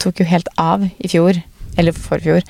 tok 0.00 0.22
jo 0.22 0.28
helt 0.28 0.48
av 0.60 0.86
i 0.88 1.10
fjor, 1.12 1.38
eller 1.78 1.96
forfjor, 1.96 2.44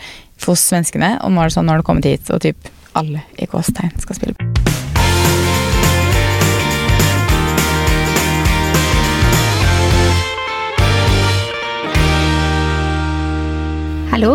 hos 0.47 0.67
svenskene. 0.71 1.17
Og 1.25 1.35
nå 1.35 1.43
er 1.43 1.51
det 1.51 1.57
sånn, 1.59 1.69
nå 1.69 1.75
har 1.75 1.83
det 1.83 1.89
kommet 1.91 2.09
hit, 2.09 2.31
og 2.33 2.43
typ 2.45 2.71
alle 2.99 3.25
i 3.39 3.49
gåstegn 3.51 3.95
skal 4.03 4.19
spille. 4.19 4.51
Hallo. 14.11 14.35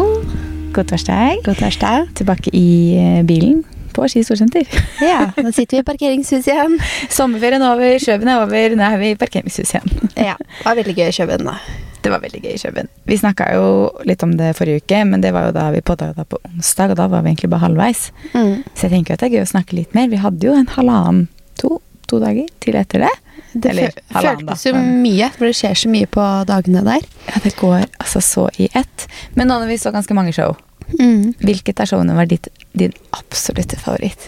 God 0.75 0.87
torsdag. 0.89 1.41
God 1.45 1.59
torsdag. 1.59 2.07
Tilbake 2.19 2.51
i 2.55 2.67
eh, 2.99 3.23
bilen 3.27 3.61
på 3.95 4.07
Ski 4.11 4.23
Storsenter. 4.27 4.67
Ja, 5.11 5.29
nå 5.37 5.51
sitter 5.55 5.77
vi 5.77 5.83
i 5.83 5.87
parkeringshuset 5.87 6.51
igjen. 6.51 6.77
Sommerferien 7.11 7.63
over, 7.63 7.95
Kjøben 8.01 8.31
er 8.31 8.43
over, 8.43 8.75
nå 8.75 8.87
er 8.87 8.99
vi 8.99 9.13
i 9.13 9.19
parkeringshus 9.19 9.71
igjen. 9.75 10.09
Ja, 10.15 10.35
Det 10.39 10.65
var 10.65 10.79
veldig 10.79 10.95
gøy 10.97 11.07
i 11.11 11.15
Kjøben, 11.15 11.47
da. 11.47 11.59
Det 12.05 12.11
var 12.13 12.21
veldig 12.21 12.41
gøy 12.43 12.51
i 12.53 12.59
Kjøben. 12.61 12.89
Vi 13.09 13.17
snakka 13.17 13.47
jo 13.57 13.65
litt 14.05 14.21
om 14.25 14.35
det 14.37 14.51
forrige 14.59 14.83
uke, 14.83 14.99
men 15.09 15.23
det 15.25 15.31
var 15.33 15.47
jo 15.49 15.55
da 15.55 15.63
vi 15.73 15.81
podda 15.85 16.11
på 16.21 16.37
onsdag, 16.51 16.93
og 16.93 16.99
da 16.99 17.07
var 17.09 17.23
vi 17.25 17.31
egentlig 17.33 17.49
bare 17.49 17.65
halvveis. 17.65 18.03
Mm. 18.35 18.59
Så 18.77 18.85
jeg 18.85 18.91
tenker 18.93 19.15
at 19.17 19.23
det 19.23 19.31
er 19.31 19.37
gøy 19.39 19.45
å 19.47 19.49
snakke 19.55 19.77
litt 19.79 19.95
mer. 19.97 20.11
Vi 20.13 20.19
hadde 20.21 20.45
jo 20.45 20.53
en 20.53 20.69
halvannen, 20.75 21.23
to, 21.57 21.79
to 22.05 22.19
dager 22.21 22.45
til 22.61 22.77
etter 22.77 23.07
det. 23.07 23.13
Det 23.55 23.71
Eller 23.71 23.97
føltes 24.11 24.65
jo 24.67 24.73
mye, 24.77 25.31
for 25.33 25.47
det 25.49 25.55
skjer 25.57 25.77
så 25.81 25.89
mye 25.89 26.07
på 26.11 26.23
dagene 26.49 26.83
der. 26.85 27.05
Ja, 27.31 27.41
det 27.43 27.55
går 27.57 27.85
altså 28.03 28.21
så 28.21 28.45
i 28.61 28.69
ett. 28.75 29.07
Men 29.33 29.49
nå 29.49 29.57
når 29.63 29.71
vi 29.73 29.77
så 29.81 29.93
ganske 29.95 30.13
mange 30.17 30.35
show, 30.35 30.55
Mm. 30.99 31.31
hvilket 31.41 31.79
av 31.81 31.87
showene 31.89 32.13
var 32.13 32.27
ditt, 32.29 32.45
din 32.77 32.91
absolutte 33.17 33.73
favoritt? 33.81 34.27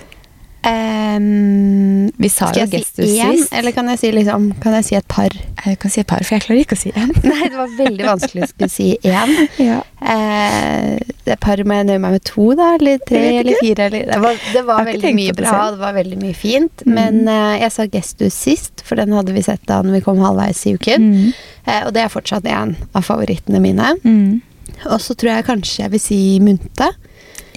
Ehm, 0.67 2.11
Vi 2.17 2.29
sa 2.29 2.49
jo 2.55 2.65
Gestus 2.71 3.05
si 3.09 3.19
én, 3.19 3.37
sist. 3.37 3.53
eller 3.53 3.71
kan 3.71 3.87
jeg 3.91 3.99
si, 4.01 4.11
liksom, 4.11 4.49
kan 4.61 4.75
jeg 4.77 4.87
si 4.87 4.95
et 4.97 5.07
par? 5.07 5.33
Jeg 5.65 5.79
kan 5.81 5.91
si 5.91 6.01
et 6.01 6.07
par, 6.07 6.23
for 6.25 6.35
jeg 6.35 6.43
klarer 6.45 6.63
ikke 6.63 6.77
å 6.77 6.79
si 6.79 6.91
én. 6.91 7.11
Nei, 7.27 7.49
det 7.49 7.57
var 7.57 7.73
veldig 7.77 8.07
vanskelig 8.07 8.45
å 8.45 8.49
skulle 8.53 8.71
si 8.73 8.89
én. 9.03 9.35
Ja. 9.67 9.79
Uh, 9.97 10.97
det 11.25 11.39
par 11.41 11.59
må 11.65 11.75
jeg 11.79 11.87
nøye 11.87 12.01
meg 12.01 12.13
med 12.17 12.23
to, 12.27 12.51
da, 12.55 12.73
eller 12.77 12.99
tre, 13.01 13.21
eller 13.41 13.57
fire. 13.59 13.87
Eller, 13.87 14.05
det 14.11 14.19
var, 14.21 14.41
det 14.53 14.63
var 14.67 14.83
veldig 14.87 15.13
mye 15.17 15.35
bra, 15.35 15.55
det 15.73 15.81
var 15.81 15.95
veldig 15.97 16.19
mye 16.21 16.37
fint. 16.37 16.83
Mm. 16.85 16.93
Men 16.99 17.19
uh, 17.25 17.55
jeg 17.57 17.73
sa 17.73 17.87
Gestus 17.91 18.37
sist, 18.37 18.83
for 18.85 18.99
den 18.99 19.15
hadde 19.17 19.33
vi 19.35 19.43
sett 19.45 19.63
da 19.69 19.81
når 19.85 19.99
vi 19.99 20.03
kom 20.05 20.21
halvveis 20.23 20.61
i 20.69 20.75
uken. 20.77 21.09
Mm. 21.09 21.33
Uh, 21.67 21.81
og 21.87 21.95
det 21.97 22.05
er 22.05 22.13
fortsatt 22.13 22.47
en 22.51 22.75
av 22.93 23.07
favorittene 23.07 23.61
mine. 23.63 23.95
Mm. 24.05 24.39
Og 24.85 25.01
så 25.01 25.17
tror 25.17 25.33
jeg 25.33 25.47
kanskje 25.49 25.83
jeg 25.85 25.95
vil 25.95 26.03
si 26.03 26.21
Munte. 26.43 26.91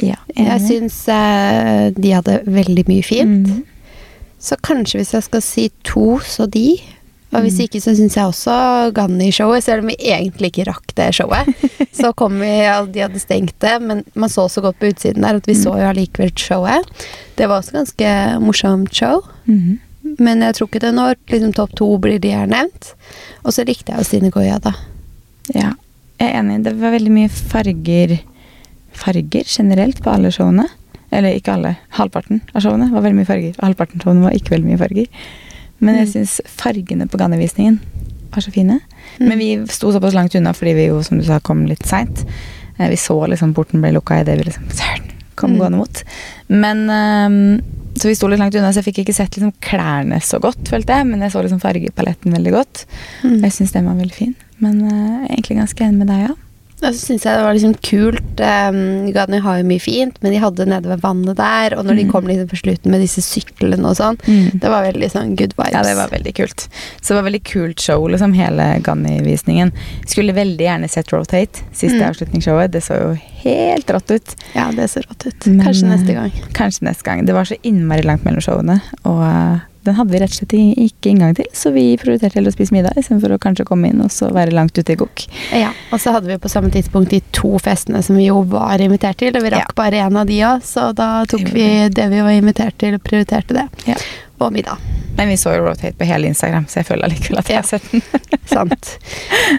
Ja, 0.03 0.17
Jeg 0.37 0.61
syns 0.65 0.97
eh, 1.13 1.91
de 1.97 2.11
hadde 2.17 2.39
veldig 2.47 2.87
mye 2.89 3.03
fint. 3.05 3.49
Mm. 3.49 3.65
Så 4.41 4.57
kanskje 4.65 5.01
hvis 5.03 5.13
jeg 5.13 5.23
skal 5.27 5.43
si 5.45 5.67
to, 5.85 6.19
så 6.25 6.47
de. 6.51 6.79
Og 7.33 7.43
hvis 7.45 7.59
Mm. 7.61 7.65
ikke, 7.69 7.81
så 7.85 7.93
syns 7.95 8.17
jeg 8.17 8.25
også 8.27 8.55
Ganni-showet, 8.97 9.63
selv 9.63 9.85
om 9.85 9.91
vi 9.93 9.97
egentlig 10.01 10.49
ikke 10.51 10.65
rakk 10.67 10.95
det 10.97 11.11
showet. 11.15 11.47
så 12.01 12.13
kom 12.17 12.41
vi, 12.41 12.49
de 12.91 13.01
hadde 13.05 13.21
stengt 13.23 13.55
det, 13.63 13.77
men 13.83 14.01
man 14.15 14.29
så 14.33 14.49
så 14.51 14.61
godt 14.65 14.81
på 14.81 14.89
utsiden 14.91 15.23
der 15.23 15.37
at 15.37 15.47
vi 15.47 15.55
Mm. 15.55 15.63
så 15.63 15.77
jo 15.79 15.87
allikevel 15.93 16.33
showet. 16.37 16.89
Det 17.37 17.47
var 17.49 17.61
også 17.61 17.73
ganske 17.77 18.41
morsomt 18.41 18.93
show. 18.95 19.21
Mm. 19.47 19.79
Men 20.19 20.41
jeg 20.43 20.55
tror 20.57 20.67
ikke 20.69 20.81
det 20.81 20.95
når 20.97 21.15
liksom, 21.31 21.53
topp 21.55 21.77
to 21.77 21.99
blir 21.99 22.19
de 22.19 22.33
her 22.35 22.47
nevnt. 22.51 22.95
Og 23.45 23.53
så 23.53 23.63
likte 23.69 23.93
jeg 23.93 23.99
jo 24.01 24.05
Stine 24.05 24.31
Goya, 24.31 24.59
da. 24.59 24.73
Ja, 25.55 25.75
jeg 26.19 26.33
er 26.35 26.41
enig. 26.41 26.65
Det 26.65 26.75
var 26.81 26.91
veldig 26.97 27.13
mye 27.15 27.29
farger 27.31 28.19
Farger 28.93 29.45
generelt 29.47 30.03
på 30.03 30.11
alle 30.13 30.31
showene. 30.35 30.67
Eller 31.13 31.35
ikke 31.35 31.53
alle. 31.57 31.77
Halvparten 31.99 32.41
av 32.55 32.63
showene 32.63 32.91
var 32.93 33.03
veldig 33.03 33.17
mye 33.19 33.27
farger. 33.27 33.55
og 33.59 33.65
Halvparten 33.69 34.01
av 34.01 34.05
showene 34.07 34.23
var 34.23 34.31
ikke 34.37 34.51
veldig 34.55 34.69
mye 34.71 34.79
farger. 34.79 35.07
Men 35.81 35.95
jeg 35.97 36.07
Mm. 36.07 36.13
syns 36.13 36.41
fargene 36.47 37.09
på 37.09 37.19
Ganni-visningen 37.19 37.81
var 38.31 38.41
så 38.43 38.53
fine. 38.53 38.81
Mm. 39.19 39.29
Men 39.29 39.39
vi 39.39 39.67
sto 39.67 39.91
såpass 39.93 40.15
langt 40.15 40.35
unna 40.37 40.53
fordi 40.53 40.75
vi 40.75 40.87
jo, 40.87 41.03
som 41.03 41.19
du 41.19 41.25
sa, 41.25 41.41
kom 41.41 41.67
litt 41.67 41.83
seint. 41.87 42.25
Eh, 42.79 42.89
Vi 42.89 42.97
så 42.97 43.27
liksom 43.29 43.55
porten 43.55 43.81
ble 43.81 43.91
lukka 43.93 44.21
idet 44.21 44.37
vi 44.39 44.45
liksom 44.45 44.69
søren, 44.71 45.11
kom 45.37 45.51
Mm. 45.53 45.59
gående 45.59 45.77
mot. 45.79 46.03
Men 46.49 46.87
ehm, 46.89 47.63
Så 47.97 48.05
vi 48.07 48.15
sto 48.15 48.29
litt 48.29 48.39
langt 48.39 48.55
unna, 48.55 48.71
så 48.73 48.77
jeg 48.85 48.95
fikk 48.95 49.05
ikke 49.05 49.15
sett 49.15 49.31
liksom 49.33 49.53
klærne 49.61 50.21
så 50.23 50.39
godt, 50.41 50.69
følte 50.69 50.87
jeg. 50.95 51.07
Men 51.09 51.21
jeg 51.23 51.33
så 51.33 51.43
liksom 51.43 51.61
fargepaletten 51.61 52.33
veldig 52.33 52.53
godt. 52.53 52.85
Og 53.25 53.41
Jeg 53.43 53.51
syns 53.51 53.73
den 53.73 53.85
var 53.87 53.95
veldig 53.97 54.13
fin. 54.15 54.37
Men 54.61 54.85
eh, 54.85 55.27
egentlig 55.35 55.59
ganske 55.59 55.81
enig 55.85 55.97
med 55.99 56.07
deg, 56.07 56.29
ja. 56.29 56.35
Og 56.83 56.95
så 56.95 57.01
syns 57.11 57.25
jeg 57.27 57.37
det 57.37 57.45
var 57.45 57.53
liksom 57.57 57.75
kult. 57.85 58.41
Um, 58.41 59.11
Gani 59.13 59.39
har 59.45 59.59
jo 59.61 59.67
mye 59.69 59.81
fint, 59.85 60.17
men 60.23 60.33
de 60.33 60.39
hadde 60.41 60.65
nede 60.67 60.89
ved 60.89 61.03
vannet 61.05 61.37
der, 61.37 61.75
og 61.77 61.85
når 61.85 61.97
de 61.99 62.05
Mm. 62.07 62.11
kom 62.13 62.25
liksom 62.27 62.49
på 62.49 62.57
slutten 62.63 62.91
med 62.91 63.01
disse 63.03 63.21
syklene 63.21 63.85
og 63.85 63.97
sånn, 63.99 64.17
det 64.59 64.65
var 64.71 64.83
veldig 64.89 65.11
sånn 65.13 65.37
good 65.37 65.53
vibes. 65.59 65.73
Ja, 65.77 65.83
det 65.83 65.95
var 65.97 66.09
veldig 66.09 66.35
kult. 66.35 66.69
Så 67.03 67.09
det 67.15 67.19
var 67.23 67.31
veldig 67.31 67.43
kult 67.45 67.81
show, 67.81 68.09
liksom, 68.09 68.33
hele 68.35 68.81
Ganni-visningen. 68.83 69.73
Skulle 70.07 70.33
veldig 70.33 70.65
gjerne 70.65 70.89
sett 70.89 71.13
Rotate, 71.13 71.61
siste 71.73 72.01
Mm. 72.01 72.09
avslutningsshowet. 72.11 72.71
Det 72.71 72.81
så 72.83 72.97
jo 73.01 73.15
helt 73.45 73.87
rått 73.87 74.11
ut. 74.11 74.35
Ja, 74.55 74.71
det 74.73 74.89
så 74.91 75.03
rått 75.05 75.27
ut. 75.27 75.47
Men, 75.47 75.67
Kanskje 75.67 75.85
eh, 75.85 75.97
neste 75.97 76.15
gang. 76.15 76.33
Kanskje 76.53 76.83
neste 76.89 77.05
gang. 77.05 77.27
Det 77.27 77.35
var 77.35 77.45
så 77.45 77.57
innmari 77.63 78.03
langt 78.05 78.25
mellom 78.25 78.41
showene, 78.41 78.81
og 79.05 79.23
eh, 79.23 79.61
den 79.87 79.95
hadde 79.97 80.13
vi 80.13 80.19
rett 80.21 80.35
og 80.35 80.39
slett 80.41 80.53
ikke 80.85 81.11
inngang 81.13 81.35
til, 81.39 81.47
så 81.57 81.71
vi 81.73 81.85
prioriterte 82.01 82.37
heller 82.39 82.53
å 82.53 82.57
spise 82.57 82.75
middag 82.75 82.99
istedenfor 83.01 83.33
å 83.37 83.39
kanskje 83.41 83.65
komme 83.69 83.89
inn 83.89 84.03
og 84.05 84.11
så 84.13 84.29
være 84.35 84.53
langt 84.57 84.77
ute 84.77 84.93
i 84.93 84.99
gokk. 85.01 85.25
Ja, 85.57 85.71
Og 85.93 86.01
så 86.03 86.13
hadde 86.13 86.29
vi 86.29 86.37
på 86.39 86.51
samme 86.53 86.71
tidspunkt 86.71 87.11
de 87.15 87.21
to 87.37 87.55
festene 87.63 88.03
som 88.05 88.17
vi 88.21 88.27
jo 88.29 88.43
var 88.51 88.83
invitert 88.85 89.17
til, 89.23 89.33
og 89.37 89.43
vi 89.43 89.51
rakk 89.55 89.71
Ja. 89.73 89.77
bare 89.77 90.03
én 90.05 90.17
av 90.21 90.27
de 90.27 90.41
òg, 90.45 90.63
så 90.63 90.91
da 90.95 91.25
tok 91.25 91.49
vi 91.55 91.89
det 91.89 92.09
vi 92.11 92.21
var 92.21 92.31
invitert 92.37 92.77
til, 92.79 92.95
og 92.95 93.03
prioriterte 93.03 93.57
det. 93.57 93.69
Ja. 93.87 93.97
Og 94.41 94.53
middag. 94.53 94.79
Men 95.17 95.29
vi 95.29 95.37
så 95.37 95.53
jo 95.57 95.65
Rotate 95.67 95.93
på 95.99 96.07
hele 96.09 96.29
Instagram, 96.29 96.65
så 96.67 96.81
jeg 96.81 96.87
føler 96.89 97.05
allikevel 97.09 97.39
at 97.43 97.49
jeg 97.49 97.57
har 97.57 97.69
sett 97.69 97.91
den. 97.91 98.03
Sant. 98.47 98.99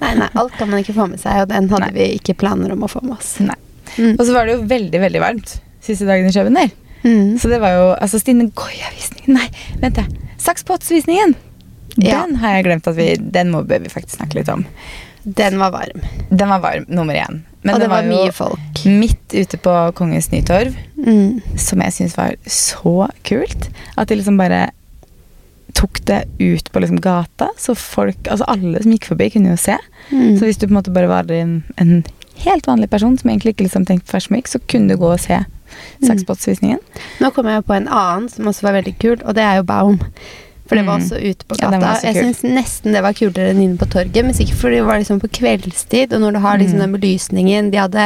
Nei, 0.02 0.16
nei, 0.16 0.30
alt 0.36 0.54
kan 0.58 0.70
man 0.70 0.82
ikke 0.82 0.96
få 0.98 1.08
med 1.10 1.20
seg, 1.22 1.44
og 1.44 1.50
den 1.52 1.70
hadde 1.70 1.92
Nei. 1.92 1.92
vi 1.98 2.08
ikke 2.18 2.34
planer 2.42 2.74
om 2.74 2.82
å 2.86 2.90
få 2.90 3.02
med 3.06 3.18
oss. 3.18 3.36
Nei. 3.46 3.58
Mm. 3.98 4.16
Og 4.18 4.26
så 4.26 4.34
var 4.34 4.46
det 4.48 4.56
jo 4.58 4.64
veldig, 4.70 5.02
veldig 5.04 5.22
varmt 5.22 5.58
siste 5.82 6.06
dagen 6.06 6.30
i 6.30 6.32
der. 6.32 6.72
Mm. 7.04 7.38
Så 7.40 7.50
det 7.50 7.62
var 7.64 7.76
jo 7.76 7.86
altså 7.96 8.20
Stine 8.22 8.50
Goya-visningen 8.54 9.38
Nei, 9.40 9.48
vent 9.82 9.98
det. 9.98 10.06
Sakspots-visningen. 10.42 11.36
Ja. 11.98 12.22
Den 12.22 12.38
har 12.42 12.58
jeg 12.58 12.68
glemt 12.70 12.88
at 12.88 12.98
vi 12.98 13.16
Den 13.20 13.52
må 13.54 13.64
vi 13.68 13.80
faktisk 13.92 14.20
snakke 14.20 14.40
litt 14.40 14.52
om. 14.54 14.66
Den 15.24 15.60
var 15.62 15.74
varm. 15.74 16.04
Den 16.30 16.50
var 16.50 16.62
varm, 16.64 16.86
nummer 16.90 17.18
én. 17.18 17.42
Men 17.62 17.76
og 17.76 17.82
det 17.84 17.90
var, 17.92 18.02
var, 18.02 18.10
mye 18.10 18.32
folk. 18.34 18.86
midt 18.86 19.36
ute 19.36 19.58
på 19.62 19.74
Kongens 19.98 20.32
Nytorv, 20.32 20.78
Mm. 21.02 21.42
som 21.58 21.82
jeg 21.82 21.94
syns 21.94 22.18
var 22.18 22.36
så 22.46 23.08
kult. 23.26 23.70
At 23.98 24.10
de 24.10 24.16
liksom 24.16 24.38
bare 24.38 24.72
tok 25.74 26.02
det 26.06 26.26
ut 26.40 26.72
på 26.72 26.80
liksom 26.80 27.00
gata, 27.02 27.48
så 27.58 27.76
folk 27.76 28.28
Altså 28.28 28.46
alle 28.48 28.82
som 28.84 28.92
gikk 28.92 29.08
forbi, 29.10 29.30
kunne 29.34 29.54
jo 29.54 29.58
se. 29.58 29.78
Mm. 30.12 30.38
Så 30.38 30.46
hvis 30.46 30.58
du 30.58 30.68
på 30.68 30.72
en 30.72 30.80
måte 30.82 30.94
bare 30.94 31.10
var 31.10 31.32
en, 31.32 31.64
en 31.78 32.04
helt 32.46 32.68
vanlig 32.68 32.90
person 32.90 33.18
som 33.18 33.30
egentlig 33.30 33.56
ikke 33.56 33.68
liksom 33.68 33.86
tenkte 33.86 34.12
på 34.12 34.42
så 34.48 34.60
kunne 34.68 34.90
du 34.90 34.98
gå 34.98 35.12
og 35.14 35.20
se 35.20 35.44
Mm. 36.02 36.08
Nå 37.22 37.30
kommer 37.36 37.58
jeg 37.58 37.66
på 37.66 37.74
en 37.78 37.88
annen 37.88 38.30
som 38.30 38.48
også 38.52 38.68
var 38.68 38.80
veldig 38.80 38.96
kul, 39.02 39.20
og 39.24 39.36
det 39.38 39.44
er 39.44 39.60
jo 39.62 39.68
Baum. 39.68 40.00
For 40.72 40.80
det 40.80 40.86
var 40.88 41.00
Mm. 41.00 41.04
også 41.04 41.18
ute 41.20 41.44
på 41.50 41.56
gata. 41.60 41.80
Ja, 41.82 41.98
jeg 42.14 42.16
syns 42.16 42.42
nesten 42.48 42.94
det 42.96 43.02
var 43.04 43.12
kulere 43.12 43.50
enn 43.52 43.60
inne 43.62 43.78
på 43.78 43.90
torget, 43.92 44.24
men 44.24 44.34
sikkert 44.34 44.56
fordi 44.62 44.76
det 44.80 44.86
var 44.88 45.00
liksom 45.02 45.20
på 45.20 45.28
kveldstid, 45.36 46.14
og 46.16 46.22
når 46.24 46.32
du 46.32 46.40
har 46.40 46.58
liksom 46.58 46.80
Mm. 46.80 46.86
den 46.86 46.96
belysningen 46.96 47.72
De 47.72 47.78
hadde 47.78 48.06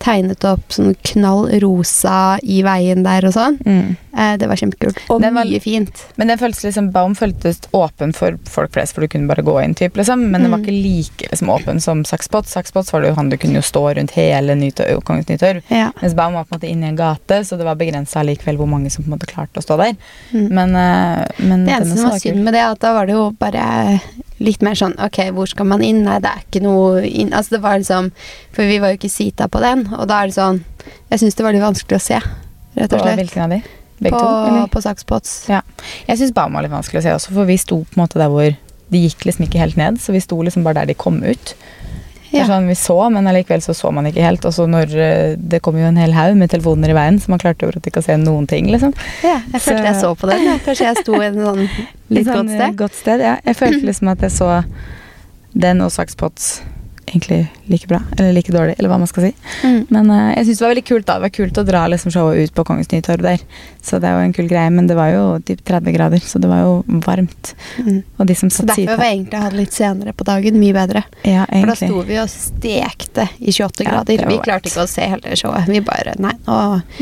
tegnet 0.00 0.44
opp 0.48 0.64
sånn 0.72 0.94
knall 1.04 1.50
rosa 1.60 2.38
i 2.42 2.62
veien 2.62 3.02
der 3.04 3.26
og 3.26 3.34
sånn. 3.34 3.58
Mm. 3.66 3.96
Eh, 4.16 4.36
det 4.40 4.48
var 4.48 4.56
kjempekult. 4.56 4.96
Og 5.10 5.20
Den 5.20 5.34
var- 5.34 5.44
mye 5.44 5.60
fint. 5.60 6.06
Men 6.16 6.28
den 6.28 6.38
føltes 6.38 6.64
liksom, 6.64 6.90
Baum 6.90 7.14
føltes 7.14 7.60
åpen 7.74 8.14
for 8.14 8.38
folk 8.44 8.72
flest, 8.72 8.94
for 8.94 9.02
du 9.02 9.08
kunne 9.08 9.26
bare 9.28 9.42
gå 9.44 9.62
inn, 9.62 9.74
typ, 9.74 9.92
liksom. 9.94 10.30
Men 10.30 10.40
den 10.42 10.50
var 10.50 10.58
Mm. 10.58 10.64
ikke 10.64 10.82
like 10.82 11.30
liksom, 11.30 11.48
åpen 11.50 11.80
som 11.82 12.02
Sakspots. 12.04 12.48
Sakspots 12.54 12.92
var 12.92 13.02
det 13.02 13.08
jo 13.10 13.14
han 13.16 13.28
du 13.28 13.36
kunne 13.36 13.54
jo 13.54 13.60
stå 13.60 13.94
rundt 13.96 14.10
hele 14.12 14.54
Nytorv, 14.56 15.02
Kongens 15.04 15.26
Nytorv. 15.28 15.62
Ja. 15.70 15.90
Mens 16.00 16.14
Baum 16.14 16.32
var 16.32 16.44
på 16.44 16.54
en 16.54 16.60
måte 16.60 16.70
inne 16.70 16.84
i 16.84 16.88
en 16.88 16.96
gate, 16.96 17.44
så 17.44 17.58
det 17.58 17.64
var 17.64 17.74
begrensa 17.74 18.24
likevel 18.24 18.56
hvor 18.56 18.66
mange 18.68 18.90
som 18.90 19.04
på 19.04 19.12
en 19.12 19.18
måte 19.18 19.26
klarte 19.26 19.58
å 19.60 19.62
stå 19.62 19.76
der. 19.76 19.96
Mm. 20.32 20.48
Men, 20.50 20.76
eh, 20.76 21.26
men 21.40 21.64
Det 21.66 21.74
eneste 21.74 21.96
som 22.06 22.14
var 22.14 22.22
synd 22.22 22.44
med 22.46 22.54
det, 22.56 22.62
at 22.70 22.80
da 22.82 22.92
var 22.96 23.06
det 23.10 23.16
jo 23.16 23.26
bare 23.40 23.64
litt 24.38 24.62
mer 24.62 24.76
sånn 24.78 24.94
Ok, 25.00 25.18
hvor 25.32 25.48
skal 25.48 25.66
man 25.68 25.82
inn? 25.84 26.02
Nei, 26.06 26.18
det 26.20 26.28
er 26.32 26.42
ikke 26.44 26.60
noe 26.64 27.02
inn 27.08 27.30
Altså, 27.32 27.56
det 27.56 27.62
var 27.64 27.78
liksom 27.80 28.10
For 28.52 28.68
vi 28.68 28.76
var 28.82 28.92
jo 28.92 28.98
ikke 29.00 29.10
sita 29.12 29.46
på 29.48 29.62
den, 29.64 29.86
og 29.96 30.04
da 30.10 30.22
er 30.22 30.28
det 30.32 30.36
sånn 30.36 30.60
Jeg 31.10 31.22
syns 31.22 31.38
det 31.38 31.46
var 31.46 31.56
litt 31.56 31.64
vanskelig 31.64 31.96
å 31.96 32.04
se, 32.04 32.18
rett 32.76 32.92
og 32.92 32.98
På 33.00 33.04
slett. 33.06 33.20
hvilken 33.22 33.46
av 33.46 33.54
de? 33.56 33.60
Begge 33.96 34.12
på, 34.12 34.20
to? 34.20 34.32
Eller? 34.50 34.66
på 34.68 34.80
Sakspots. 34.84 35.30
Ja. 35.48 35.62
Jeg 36.06 36.18
syns 36.20 36.34
Baum 36.36 36.52
var 36.52 36.66
litt 36.66 36.74
vanskelig 36.74 37.00
å 37.00 37.04
se 37.06 37.14
også, 37.16 37.32
for 37.32 37.48
vi 37.48 37.56
sto 37.56 37.78
på 37.86 37.96
en 37.96 38.02
måte 38.04 38.20
der 38.20 38.28
hvor 38.28 38.50
de 38.92 38.98
gikk 39.00 39.24
liksom 39.24 39.46
ikke 39.46 39.62
helt 39.62 39.78
ned, 39.80 39.96
så 39.98 40.12
vi 40.12 40.20
sto 40.20 40.36
liksom 40.44 40.62
bare 40.66 40.82
der 40.82 40.90
de 40.92 40.98
kom 41.00 41.16
ut. 41.24 41.54
Ja. 42.34 42.46
sånn, 42.48 42.66
Vi 42.68 42.74
så, 42.78 42.96
men 43.12 43.28
allikevel 43.30 43.62
så 43.62 43.74
så 43.76 43.90
man 43.94 44.08
ikke 44.08 44.24
helt. 44.24 44.44
Og 44.48 44.54
så 44.54 44.66
når 44.70 44.94
eh, 44.98 45.34
det 45.38 45.60
kom 45.64 45.78
jo 45.78 45.86
en 45.88 46.00
hel 46.00 46.14
haug 46.16 46.36
med 46.38 46.50
telefoner 46.52 46.92
i 46.92 46.96
veien, 46.96 47.20
så 47.22 47.32
man 47.32 47.42
klarte 47.42 47.66
jo 47.66 47.74
ikke 47.78 48.02
å 48.02 48.06
se 48.06 48.16
noen 48.20 48.48
ting, 48.50 48.70
liksom. 48.72 48.94
Ja, 49.24 49.38
jeg 49.52 49.62
følte 49.62 49.90
jeg 49.90 50.00
så 50.02 50.14
på 50.18 50.30
den. 50.30 50.46
Kanskje 50.66 50.88
jeg 50.90 51.02
sto 51.04 51.20
i 51.20 51.26
en 51.28 51.42
sånn 51.42 51.62
litt 52.16 52.30
sånn, 52.30 52.46
godt 52.46 52.50
eh, 52.50 52.56
sted. 52.56 52.78
Godt 52.82 53.00
sted, 53.00 53.26
ja. 53.28 53.36
Jeg 53.46 53.60
følte 53.60 53.90
liksom 53.90 54.12
at 54.14 54.26
jeg 54.26 54.34
så 54.36 54.50
den 55.56 55.80
og 55.84 55.92
Sakspots 55.94 56.56
egentlig 57.06 57.46
like 57.66 57.86
bra. 57.86 58.00
Eller 58.18 58.32
like 58.32 58.52
dårlig, 58.52 58.74
eller 58.78 58.90
hva 58.90 58.98
man 58.98 59.10
skal 59.10 59.28
si. 59.28 59.32
Mm. 59.62 59.86
Men 59.88 60.10
uh, 60.10 60.32
jeg 60.36 60.46
syns 60.46 60.58
det 60.58 60.64
var 60.64 60.74
veldig 60.74 60.84
kult 60.90 61.06
da. 61.06 61.16
Det 61.16 61.26
var 61.26 61.34
kult 61.38 61.60
å 61.60 61.64
dra 61.66 61.82
liksom 61.90 62.12
showet 62.14 62.42
ut 62.42 62.54
på 62.56 62.64
Kongens 62.66 62.90
Nytorv 62.92 63.24
der. 63.26 63.42
Så 63.82 64.00
det 64.02 64.10
er 64.10 64.16
jo 64.18 64.26
en 64.26 64.34
kul 64.36 64.48
greie. 64.50 64.70
Men 64.74 64.88
det 64.90 64.96
var 64.98 65.12
jo 65.14 65.24
typ 65.46 65.62
30 65.66 65.94
grader, 65.96 66.22
så 66.22 66.40
det 66.42 66.50
var 66.50 66.64
jo 66.64 67.00
varmt. 67.06 67.52
Mm. 67.78 68.00
Og 68.18 68.30
de 68.30 68.36
som 68.38 68.50
Så 68.50 68.62
satt 68.62 68.72
derfor 68.72 68.82
siden 68.82 69.00
var 69.00 69.10
egentlig 69.12 69.38
å 69.38 69.44
ha 69.44 69.52
det 69.52 69.60
litt 69.60 69.76
senere 69.76 70.14
på 70.16 70.26
dagen 70.26 70.58
mye 70.60 70.76
bedre. 70.76 71.04
Ja, 71.26 71.46
For 71.50 71.72
da 71.72 71.78
sto 71.78 72.02
vi 72.08 72.18
og 72.22 72.32
stekte 72.32 73.28
i 73.38 73.54
28 73.54 73.86
Ja, 73.86 73.90
grader. 73.90 74.26
Vi 74.30 74.40
klarte 74.42 74.70
ikke 74.70 74.86
å 74.86 74.90
se 74.90 75.06
hele 75.14 75.38
showet. 75.38 75.70
Vi 75.70 75.82
bare 75.86 76.16
Nei, 76.22 76.32
nå, 76.46 76.58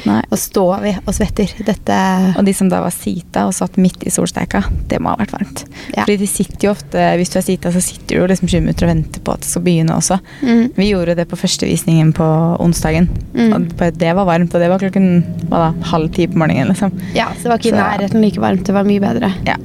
Nei. 0.08 0.20
nå 0.30 0.38
står 0.40 0.84
vi 0.84 0.94
og 1.00 1.12
svetter. 1.16 1.52
Dette 1.64 1.98
Og 2.34 2.44
de 2.46 2.54
som 2.56 2.68
da 2.72 2.82
var 2.84 2.92
sita 2.94 3.46
og 3.48 3.54
satt 3.56 3.78
midt 3.80 4.04
i 4.04 4.12
solsteika, 4.12 4.64
det 4.90 5.00
må 5.02 5.12
ha 5.12 5.20
vært 5.20 5.34
varmt. 5.36 5.64
Ja. 5.94 6.04
Fordi 6.04 6.18
de 6.20 6.28
sitter 6.30 6.68
jo 6.68 6.74
ofte, 6.74 7.04
hvis 7.18 7.32
du 7.32 7.38
er 7.40 7.46
sita, 7.46 7.72
så 7.72 7.82
sitter 7.84 8.16
du 8.16 8.22
jo 8.22 8.28
liksom 8.30 8.50
20 8.50 8.66
minutter 8.66 8.88
og 8.88 8.92
venter 8.92 9.24
på 9.24 9.34
at 9.34 9.44
det 9.44 9.50
skal 9.50 9.64
begynne 9.66 9.93
også. 9.96 10.18
mm. 10.42 10.64
Vi 10.76 10.88
gjorde 10.90 11.14
det 11.18 11.26
på 11.30 11.38
første 11.40 11.66
visningen 11.66 12.12
på 12.16 12.24
onsdagen. 12.60 13.08
Mm. 13.34 13.52
Og 13.54 13.82
det 13.98 14.12
var 14.14 14.24
varmt, 14.28 14.54
og 14.54 14.60
det 14.60 14.68
var 14.72 14.82
klokken 14.82 15.08
hva 15.50 15.66
da, 15.66 15.70
halv 15.90 16.10
ti 16.14 16.26
på 16.30 16.38
morgenen. 16.38 16.68
liksom. 16.72 16.92
Ja, 17.16 17.28
så 17.36 17.48
det 17.48 17.52
var 17.54 17.62
ikke 17.62 17.72
i 17.72 17.78
nærheten 17.78 18.20
like 18.24 18.40
varmt. 18.42 18.66
Det 18.66 18.74
var 18.76 18.84
mye 18.88 19.00
bedre. 19.02 19.32
Ja. 19.46 19.56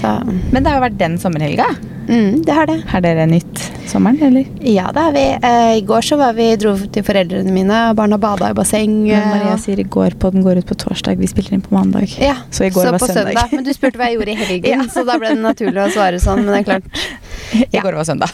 Så 0.00 0.14
Men 0.52 0.62
det 0.62 0.70
har 0.70 0.78
jo 0.80 0.86
vært 0.88 0.98
den 0.98 1.18
sommerhelga. 1.18 1.66
mm, 2.08 2.42
det 2.44 2.54
har 2.54 2.66
det. 2.66 2.82
Har 2.88 3.00
dere 3.04 3.26
nytt 3.26 3.69
sommeren, 3.90 4.20
eller? 4.22 4.46
Ja, 4.64 4.86
det 4.94 5.02
er 5.08 5.12
vi. 5.16 5.24
Eh, 5.48 5.72
I 5.78 5.82
går 5.86 6.04
så 6.06 6.16
var 6.20 6.32
vi, 6.38 6.46
dro 6.60 6.72
til 6.94 7.04
foreldrene 7.06 7.52
mine, 7.54 7.78
og 7.90 7.96
barna 7.98 8.16
bada 8.22 8.48
i 8.52 8.56
basseng. 8.56 8.94
Men 9.04 9.16
eh, 9.18 9.28
Maria 9.34 9.52
og- 9.56 9.60
sier 9.64 9.80
i 9.82 9.86
går 9.96 10.16
på 10.22 10.30
den 10.32 10.44
går 10.46 10.60
ut 10.62 10.66
på 10.70 10.76
torsdag. 10.78 11.18
Vi 11.20 11.28
spiller 11.30 11.54
inn 11.58 11.64
på 11.66 11.74
mandag. 11.74 12.08
ja, 12.20 12.36
Så 12.50 12.64
i 12.66 12.70
går 12.74 12.90
var 12.92 12.98
på 13.02 13.10
søndag. 13.10 13.50
Men 13.52 13.64
du 13.66 13.72
spurte 13.74 13.98
hva 14.00 14.08
jeg 14.10 14.18
gjorde 14.18 14.32
i 14.34 14.38
helgen, 14.40 14.70
Ja. 14.78 14.86
så 14.88 15.04
da 15.06 15.18
ble 15.18 15.34
det 15.34 15.42
naturlig 15.42 15.82
å 15.84 15.90
svare 15.92 16.20
sånn. 16.22 16.44
Men 16.46 16.54
det 16.54 16.60
er 16.62 16.68
klart. 16.70 17.02
I 17.60 17.66
Ja. 17.74 17.82
går 17.82 17.98
var 17.98 18.04
søndag. 18.06 18.30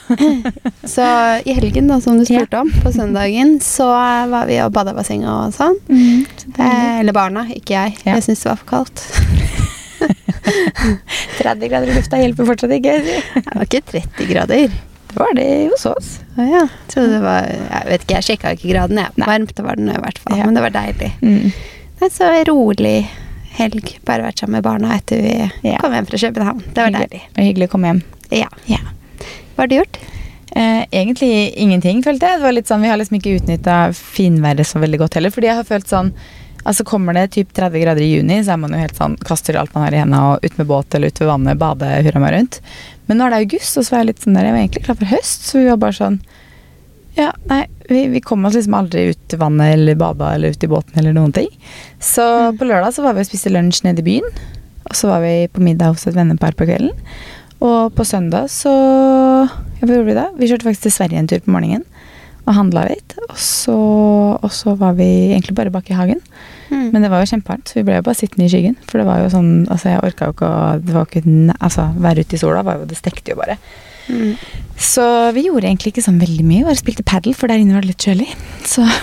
Så 0.97 1.03
i 1.49 1.53
helgen, 1.57 1.87
da, 1.89 1.97
som 2.05 2.19
du 2.19 2.25
spurte 2.29 2.59
om, 2.61 2.69
på 2.83 2.93
søndagen, 2.93 3.57
så 3.65 3.87
var 4.31 4.45
vi 4.47 4.59
og 4.61 4.73
bada 4.77 4.93
i 4.93 4.99
bassenget 4.99 5.29
og 5.31 5.55
sånn. 5.57 5.79
Eh, 6.59 7.01
eller 7.01 7.13
barna, 7.17 7.47
ikke 7.49 7.75
jeg. 7.79 7.97
Ja. 8.05 8.15
Jeg 8.19 8.27
syntes 8.29 8.43
det 8.45 8.51
var 8.53 8.61
for 8.61 8.69
kaldt. 8.75 9.07
30 11.39 11.69
grader 11.71 11.89
i 11.91 11.95
lufta 11.97 12.19
hjelper 12.21 12.47
fortsatt 12.49 12.75
ikke. 12.77 12.99
Det 13.07 13.55
var 13.55 13.65
ikke 13.67 13.83
30 13.93 14.29
grader. 14.31 14.77
Var 15.17 15.35
det 15.35 15.47
hos 15.73 15.87
oss. 15.89 16.09
Ah, 16.37 16.45
ja. 16.45 16.65
Trodde 16.93 17.15
det 17.17 17.21
var 17.25 17.47
Jeg 17.49 17.85
vet 17.89 18.03
ikke, 18.05 18.17
jeg 18.19 18.27
sjekka 18.31 18.51
ikke 18.57 18.73
graden. 18.75 18.99
Jeg. 19.01 19.13
Varmt 19.27 19.63
var 19.65 19.77
den 19.81 19.89
i 19.89 20.01
hvert 20.03 20.19
fall, 20.19 20.37
Ja. 20.39 20.45
men 20.45 20.55
det 20.59 20.63
var 20.67 20.75
deilig. 20.75 21.13
Mm. 21.23 21.53
Nei, 22.01 22.09
så 22.13 22.29
rolig 22.49 23.07
helg. 23.57 23.95
Bare 24.05 24.27
vært 24.27 24.39
sammen 24.43 24.59
med 24.59 24.65
barna 24.65 24.95
etter 24.99 25.23
vi 25.23 25.71
Ja. 25.71 25.79
kom 25.81 25.93
hjem 25.97 26.07
fra 26.11 26.19
København. 26.19 26.63
Det 26.75 26.77
var 26.77 26.91
Hyggelig. 26.91 27.09
deilig. 27.11 27.23
Og 27.39 27.45
hyggelig 27.45 27.69
å 27.69 27.73
komme 27.73 27.87
hjem. 27.93 28.03
Ja. 28.31 28.49
Ja. 28.67 28.79
Hva 29.57 29.63
har 29.65 29.67
du 29.73 29.77
gjort? 29.79 29.97
Eh, 30.57 30.85
egentlig 30.93 31.53
ingenting, 31.57 32.03
følte 32.03 32.21
jeg. 32.29 32.39
Det 32.41 32.43
var 32.43 32.53
litt 32.53 32.67
sånn, 32.69 32.81
Vi 32.83 32.89
har 32.89 32.97
liksom 32.99 33.17
ikke 33.21 33.41
utnytta 33.41 33.93
finværet 33.97 34.67
så 34.67 34.79
veldig 34.81 34.99
godt 34.99 35.15
heller. 35.15 35.31
Fordi 35.31 35.47
jeg 35.49 35.57
har 35.57 35.65
følt 35.65 35.87
sånn 35.89 36.13
Altså 36.67 36.83
Kommer 36.83 37.15
det 37.15 37.31
typ 37.31 37.53
30 37.55 37.79
grader 37.81 38.01
i 38.03 38.17
juni, 38.17 38.41
så 38.43 38.55
er 38.55 38.57
man 38.57 38.73
jo 38.73 38.79
helt 38.79 38.97
sånn 38.99 39.17
kaster 39.23 39.55
alt 39.55 39.73
man 39.73 39.85
har 39.85 39.93
i 39.95 40.01
hendene 40.03 40.33
og 40.35 40.41
ut 40.43 40.59
med 40.59 40.67
båt 40.67 40.95
eller 40.97 41.07
ut 41.13 41.21
ved 41.21 41.29
vannet, 41.29 41.59
bade 41.61 42.03
hurra 42.03 42.19
meg 42.19 42.33
rundt. 42.35 42.61
Men 43.07 43.19
nå 43.21 43.27
er 43.27 43.31
det 43.37 43.43
august, 43.45 43.77
og 43.79 43.85
så 43.87 43.93
var 43.95 44.01
jeg 44.03 44.09
litt 44.13 44.25
sånn 44.25 44.35
der, 44.35 44.45
jeg 44.49 44.55
var 44.57 44.63
egentlig 44.65 44.85
klar 44.87 44.97
for 44.99 45.11
høst. 45.13 45.45
Så 45.47 45.61
vi 45.61 45.69
var 45.71 45.77
bare 45.83 45.97
sånn 45.99 46.21
Ja, 47.17 47.31
nei, 47.49 47.63
vi, 47.89 48.03
vi 48.13 48.21
kom 48.21 48.45
oss 48.45 48.53
liksom 48.59 48.75
aldri 48.77 49.07
ut 49.15 49.21
til 49.33 49.39
vannet 49.41 49.73
eller 49.73 49.95
bada 49.97 50.35
eller 50.35 50.53
ut 50.53 50.65
i 50.67 50.69
båten 50.69 50.99
eller 51.01 51.15
noen 51.17 51.33
ting. 51.33 51.49
Så 52.03 52.27
Mm. 52.53 52.59
på 52.59 52.67
lørdag 52.69 52.93
så 52.93 53.03
var 53.07 53.15
vi 53.17 53.23
og 53.25 53.27
spiste 53.31 53.51
lunsj 53.55 53.85
nede 53.87 54.03
i 54.03 54.09
byen. 54.11 54.27
Og 54.91 54.95
så 54.95 55.09
var 55.09 55.21
vi 55.25 55.49
på 55.49 55.63
middag 55.65 55.95
hos 55.95 56.07
et 56.07 56.15
vennepar 56.15 56.53
på 56.55 56.67
kvelden. 56.69 56.93
Og 57.65 57.95
på 57.97 58.05
søndag 58.05 58.51
så 58.53 58.71
Ja, 59.81 59.87
hva 59.87 59.95
gjorde 59.97 60.07
vi 60.11 60.15
da? 60.19 60.27
Vi 60.37 60.47
kjørte 60.51 60.65
faktisk 60.69 60.83
til 60.87 60.93
Sverige 60.93 61.19
en 61.19 61.27
tur 61.29 61.41
på 61.41 61.53
morgenen 61.53 61.85
og 62.47 62.55
handla 62.55 62.85
litt. 62.89 63.17
Og 63.31 63.37
så, 63.37 63.75
og 64.43 64.51
så 64.53 64.77
var 64.79 64.93
vi 64.95 65.33
egentlig 65.33 65.55
bare 65.57 65.71
bak 65.73 65.89
i 65.91 65.97
hagen. 65.99 66.21
Mm. 66.71 66.87
Men 66.93 67.05
det 67.05 67.11
var 67.13 67.23
jo 67.23 67.31
kjempevarmt, 67.31 67.71
så 67.71 67.79
vi 67.79 67.85
ble 67.87 67.99
jo 67.99 68.07
bare 68.07 68.19
sittende 68.19 68.47
i 68.47 68.53
skyggen. 68.53 68.79
For 68.89 69.01
det 69.01 69.07
var 69.09 69.21
jo 69.23 69.33
sånn 69.33 69.51
Altså, 69.73 69.93
jeg 69.93 70.03
orka 70.07 70.31
jo 70.31 70.37
ikke 70.37 70.49
å 70.49 70.65
det 70.83 70.95
var 70.97 71.07
ikke, 71.11 71.23
Altså, 71.57 71.87
være 72.07 72.25
ute 72.27 72.39
i 72.39 72.41
sola 72.41 72.65
var 72.67 72.81
jo 72.81 72.89
Det 72.91 72.99
stekte 72.99 73.35
jo 73.35 73.41
bare. 73.41 73.59
Mm. 74.09 74.35
Så 74.79 75.05
vi 75.35 75.47
gjorde 75.49 75.67
egentlig 75.67 75.95
ikke 75.95 76.05
sånn 76.07 76.21
veldig 76.23 76.45
mye. 76.47 76.67
Bare 76.67 76.79
spilte 76.79 77.07
padel, 77.07 77.35
for 77.35 77.51
der 77.51 77.63
inne 77.63 77.77
var 77.77 77.87
det 77.87 77.95
litt 77.95 78.07
kjølig. 78.07 78.29
Så 78.67 78.85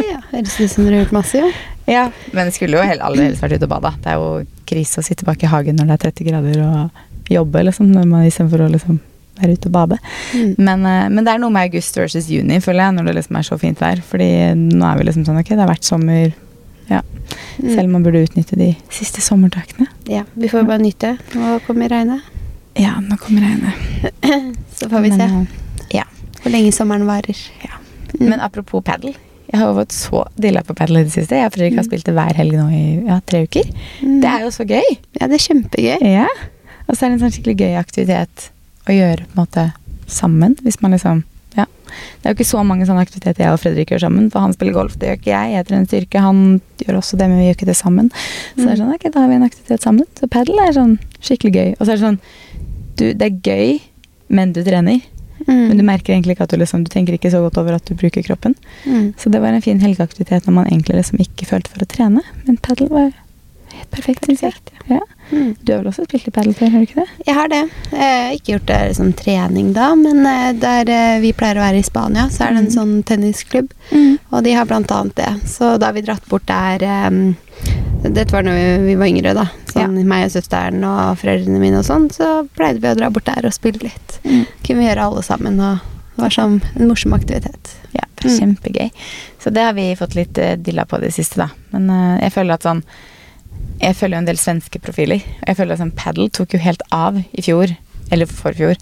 Ja, 0.00 0.22
Høres 0.30 0.56
ut 0.56 0.72
som 0.72 0.86
dere 0.86 0.96
har 0.96 1.02
gjort 1.04 1.14
masse, 1.18 1.36
jo. 1.36 1.48
ja. 1.90 2.06
Men 2.32 2.48
det 2.48 2.56
skulle 2.56 2.78
jo 2.78 2.84
heller, 2.86 3.04
aller 3.04 3.28
helst 3.28 3.42
vært 3.44 3.58
ute 3.58 3.68
og 3.68 3.74
bada. 3.74 3.92
Det 4.00 4.08
er 4.08 4.20
jo 4.20 4.28
krise 4.68 5.02
å 5.02 5.04
sitte 5.04 5.26
bak 5.28 5.42
i 5.44 5.50
hagen 5.52 5.76
når 5.76 5.90
det 5.90 5.96
er 5.98 6.04
30 6.08 6.28
grader 6.30 6.60
og 6.64 7.32
jobbe, 7.32 7.64
liksom. 7.68 7.90
Når 7.92 8.06
man 8.08 8.28
istedenfor 8.28 8.64
å 8.64 8.70
liksom 8.72 9.00
være 9.40 9.56
ute 9.56 9.68
og 9.68 9.74
bade. 9.74 9.98
Mm. 10.32 10.54
Men, 10.58 10.86
eh, 10.88 11.10
men 11.12 11.26
det 11.26 11.34
er 11.34 11.42
noe 11.42 11.52
med 11.52 11.68
august 11.68 11.96
versus 11.98 12.30
juni, 12.30 12.60
føler 12.64 12.86
jeg, 12.86 12.96
når 12.96 13.08
det 13.08 13.16
liksom 13.18 13.38
er 13.38 13.48
så 13.48 13.58
fint 13.60 13.84
vær. 13.84 14.02
Fordi 14.08 14.30
nå 14.56 14.88
er 14.88 14.98
vi 14.98 15.06
liksom 15.08 15.26
sånn 15.28 15.40
ok, 15.42 15.52
det 15.54 15.64
har 15.64 15.72
vært 15.72 15.88
sommer. 15.88 16.32
Ja. 16.88 17.02
Mm. 17.58 17.74
Selv 17.74 17.84
om 17.86 17.92
man 17.92 18.02
burde 18.04 18.22
utnytte 18.24 18.56
de 18.58 18.70
siste 18.90 19.20
sommertakene. 19.24 19.86
Ja, 20.10 20.24
vi 20.34 20.48
får 20.48 20.64
bare 20.68 20.82
nyte. 20.82 21.16
Nå 21.34 21.58
kommer 21.66 21.88
regnet. 21.92 22.22
Ja, 22.78 22.94
nå 23.00 23.16
kommer 23.20 23.44
regnet. 23.44 24.54
Så 24.78 24.88
får 24.88 25.00
vi 25.04 25.10
se 25.10 25.16
Men, 25.20 25.46
se. 25.46 25.96
ja. 25.98 26.04
hvor 26.42 26.50
lenge 26.54 26.72
sommeren 26.72 27.06
varer. 27.06 27.36
Ja. 27.64 27.76
Mm. 28.18 28.28
Men 28.30 28.40
apropos 28.40 28.82
padel. 28.84 29.14
Jeg 29.52 29.60
har 29.60 29.68
jo 29.68 29.76
vært 29.76 29.92
så 29.92 30.22
dilla 30.40 30.62
på 30.64 30.74
padel 30.74 31.02
i 31.02 31.04
det 31.04 31.12
siste. 31.12 31.36
Jeg 31.36 31.46
og 31.50 31.52
Fredrik 31.52 31.74
har 31.76 31.82
Mm. 31.84 31.90
spilt 31.90 32.06
det 32.08 32.14
hver 32.16 32.34
helg 32.38 32.54
nå 32.56 32.66
i 32.72 32.84
ja, 33.06 33.18
tre 33.20 33.42
uker. 33.44 33.68
Mm. 34.00 34.20
Det 34.22 34.30
er 34.30 34.40
jo 34.46 34.50
så 34.54 34.64
gøy. 34.64 34.88
Ja, 35.20 35.26
det 35.28 35.36
er 35.36 35.44
kjempegøy. 35.44 36.06
Ja. 36.08 36.26
Og 36.88 36.96
så 36.96 37.04
er 37.04 37.10
det 37.12 37.18
en 37.18 37.22
sånn 37.26 37.34
skikkelig 37.36 37.58
gøy 37.60 37.76
aktivitet 37.78 38.46
å 38.88 38.96
gjøre 38.96 39.26
på 39.28 39.36
en 39.36 39.42
måte 39.44 39.66
sammen. 40.08 40.56
Hvis 40.64 40.80
man 40.82 40.96
liksom. 40.96 41.20
Det 41.92 42.26
er 42.26 42.34
jo 42.34 42.38
ikke 42.38 42.48
så 42.50 42.62
mange 42.66 42.86
sånne 42.88 43.04
aktiviteter 43.04 43.44
jeg 43.44 43.52
og 43.54 43.60
Fredrik 43.62 43.90
gjør 43.94 44.04
sammen. 44.06 44.30
For 44.32 44.40
han 44.44 44.52
spiller 44.56 44.72
golf, 44.76 44.96
det 44.98 45.08
gjør 45.08 45.18
ikke 45.20 45.32
jeg. 45.32 45.52
Jeg 45.56 45.66
trener 45.70 45.86
styrke, 45.90 46.20
han 46.24 46.42
gjør 46.82 46.98
også 47.00 47.18
det, 47.20 47.28
men 47.30 47.38
vi 47.42 47.46
gjør 47.50 47.56
ikke 47.58 47.70
det 47.72 47.76
sammen. 47.78 48.10
Så 48.56 48.64
det 48.64 48.68
er 48.68 48.76
Mm. 48.76 48.82
sånn, 48.82 48.94
ok, 48.94 49.06
da 49.12 49.20
har 49.20 49.28
vi 49.28 49.34
en 49.34 49.48
aktivitet 49.48 49.80
sammen. 49.82 50.06
Så 50.18 50.28
padel 50.28 50.58
er 50.58 50.72
sånn 50.72 50.98
skikkelig 51.20 51.52
gøy. 51.54 51.70
Og 51.78 51.86
så 51.86 51.92
er 51.92 51.96
det 51.96 52.04
sånn 52.06 52.20
du, 52.96 53.14
Det 53.14 53.22
er 53.22 53.40
gøy, 53.42 53.80
men 54.28 54.52
du 54.52 54.62
trener. 54.62 55.00
Mm. 55.46 55.68
Men 55.68 55.76
du 55.76 55.82
merker 55.82 56.12
egentlig 56.14 56.36
ikke 56.36 56.44
at 56.44 56.50
du 56.50 56.56
liksom 56.56 56.84
Du 56.84 56.90
tenker 56.92 57.14
ikke 57.18 57.30
så 57.32 57.40
godt 57.42 57.56
over 57.58 57.74
at 57.74 57.84
du 57.84 57.94
bruker 57.98 58.22
kroppen. 58.22 58.54
Mm. 58.86 59.12
Så 59.18 59.30
det 59.30 59.40
var 59.42 59.48
en 59.52 59.60
fin 59.64 59.80
helgeaktivitet 59.80 60.46
når 60.46 60.52
man 60.54 60.66
egentlig 60.66 60.94
liksom 61.00 61.18
ikke 61.18 61.46
følte 61.48 61.70
for 61.72 61.82
å 61.82 61.88
trene. 61.88 62.20
Men 62.46 62.56
padel 62.58 62.88
var 62.88 63.10
helt 63.72 63.90
perfekt, 63.90 64.20
perfekt. 64.28 64.70
Ja. 64.88 65.00
Mm. 65.32 65.54
Du 65.64 65.72
har 65.72 65.78
vel 65.82 65.88
også 65.90 66.04
spilt 66.04 66.26
litt 66.26 66.34
padel 66.36 66.54
før, 66.54 66.70
har 66.74 66.82
du 66.82 66.86
ikke 66.86 67.00
det? 67.02 67.24
Jeg 67.26 67.34
har 67.38 67.48
det. 67.48 67.60
Jeg 67.90 68.00
har 68.26 68.32
ikke 68.36 68.52
gjort 68.52 68.66
det 68.68 68.80
som 68.98 69.12
trening 69.16 69.70
da, 69.76 69.86
men 69.96 70.26
eh, 70.28 70.50
der 70.60 70.90
eh, 70.92 71.20
vi 71.22 71.32
pleier 71.32 71.56
å 71.56 71.64
være 71.64 71.80
i 71.80 71.86
Spania, 71.86 72.26
så 72.30 72.44
er 72.46 72.52
det 72.52 72.58
en 72.62 72.68
Mm. 72.72 72.74
sånn 72.76 73.02
tennisklubb, 73.08 73.72
og 74.30 74.44
de 74.44 74.52
har 74.54 74.66
blant 74.68 74.90
annet 74.92 75.14
det. 75.16 75.30
Så 75.48 75.78
da 75.80 75.86
har 75.88 75.96
vi 75.96 76.02
dratt 76.04 76.26
bort 76.28 76.46
der 76.46 76.82
eh, 76.84 77.10
Dette 78.02 78.32
var 78.34 78.42
når 78.42 78.82
vi, 78.82 78.94
var 78.98 79.06
yngre, 79.06 79.32
da. 79.38 79.44
Sånn 79.70 79.94
meg 80.10 80.24
og 80.26 80.32
søsteren 80.34 80.82
og 80.84 81.16
foreldrene 81.20 81.60
mine 81.62 81.78
og 81.78 81.84
sånn, 81.86 82.08
så 82.10 82.42
pleide 82.56 82.80
vi 82.82 82.90
å 82.90 82.96
dra 82.98 83.10
bort 83.14 83.28
der 83.28 83.46
og 83.46 83.54
spille 83.54 83.78
litt. 83.84 84.16
Mm. 84.26 84.40
Kunne 84.66 84.80
vi 84.82 84.88
gjøre 84.88 85.04
alle 85.06 85.22
sammen, 85.22 85.60
og 85.62 85.78
det 86.16 86.24
var 86.24 86.34
som 86.34 86.56
en 86.74 86.88
morsom 86.90 87.14
aktivitet. 87.14 87.76
Ja, 87.94 88.02
det 88.16 88.24
var 88.26 88.32
Mm. 88.32 88.40
kjempegøy. 88.40 88.90
Så 89.38 89.52
det 89.54 89.62
har 89.62 89.72
vi 89.78 89.94
fått 89.96 90.14
litt 90.18 90.34
dilla 90.64 90.84
på 90.84 90.98
det 91.00 91.12
siste, 91.14 91.36
da. 91.44 91.48
Men 91.70 91.88
uh, 91.90 92.18
jeg 92.24 92.32
føler 92.34 92.54
at 92.58 92.62
sånn 92.66 92.82
Jeg 93.82 93.98
følger 93.98 94.16
jo 94.16 94.22
en 94.22 94.28
del 94.28 94.38
svenske 94.38 94.78
profiler. 94.82 95.24
Og 95.42 95.48
jeg 95.50 95.58
føler 95.58 95.74
at 95.74 95.82
sånn 95.82 95.96
Paddle 95.98 96.30
tok 96.30 96.54
jo 96.54 96.62
helt 96.62 96.84
av 96.94 97.18
i 97.18 97.42
fjor, 97.42 97.72
eller 98.14 98.30
forfjor, 98.30 98.78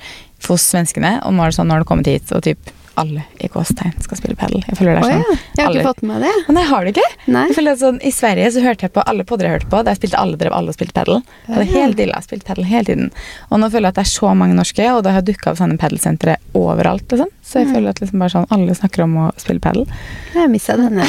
hos 0.48 0.66
svenskene. 0.66 1.16
Og 1.24 1.32
nå 1.32 1.44
er 1.44 1.52
det 1.52 1.56
sånn, 1.56 1.70
nå 1.70 1.78
har 1.78 1.84
det 1.84 1.88
kommet 1.88 2.10
hit, 2.10 2.32
og 2.36 2.44
typ 2.44 2.72
alle 2.96 3.22
i 3.40 3.48
Gåstein 3.48 3.92
skal 4.02 4.18
spille 4.18 4.36
padel. 4.36 4.62
Jeg 4.68 4.76
føler 4.78 4.98
det 4.98 5.04
er 5.04 5.10
ja. 5.10 5.22
sånn. 5.22 5.38
Jeg 5.56 5.60
har 5.64 5.68
alle- 5.70 5.80
ikke 5.80 5.88
fått 5.94 6.02
med 6.02 6.22
det. 6.22 6.32
Nei, 6.56 6.62
har 6.64 6.84
du 6.84 6.90
ikke? 6.90 7.04
Nei. 7.26 7.46
Jeg 7.48 7.56
føler 7.56 7.72
at 7.72 7.78
sånn, 7.78 8.00
I 8.02 8.10
Sverige 8.10 8.50
så 8.52 8.62
hørte 8.64 8.82
jeg 8.82 8.92
på 8.92 9.02
alle 9.06 9.24
podder 9.24 9.46
jeg 9.46 9.54
hørte 9.60 9.70
på. 9.70 9.84
Der 9.84 9.94
spilte 9.94 10.18
alle 10.18 10.36
drev 10.36 10.52
alle 10.52 10.68
og 10.68 10.74
spilte 10.74 10.92
padel. 10.92 11.22
Jeg 11.46 11.54
hadde 11.54 11.66
Ja. 11.66 11.80
helt 11.80 12.14
har 12.14 12.22
spilt 12.22 12.44
padel 12.44 12.64
hele 12.64 12.84
tiden. 12.84 13.10
Og 13.50 13.60
nå 13.60 13.70
føler 13.70 13.88
jeg 13.88 13.94
at 13.94 13.94
det 13.94 14.06
er 14.06 14.10
så 14.20 14.34
mange 14.36 14.54
norske, 14.54 14.84
og 14.94 15.02
det 15.04 15.12
har 15.12 15.22
dukka 15.22 15.50
opp 15.50 15.58
sånne 15.58 15.78
padelsentre 15.78 16.36
overalt. 16.54 17.08
Liksom. 17.08 17.28
Så 17.44 17.52
jeg 17.60 17.66
Mm. 17.68 17.74
føler 17.74 17.88
at 17.90 18.00
liksom 18.00 18.18
bare 18.18 18.30
sånn, 18.30 18.46
alle 18.50 18.74
snakker 18.74 19.02
om 19.04 19.14
å 19.16 19.32
spille 19.36 19.60
padel. 19.60 19.86
Jeg 20.34 20.50
mista 20.50 20.76
den. 20.76 20.98
Ja. 20.98 21.06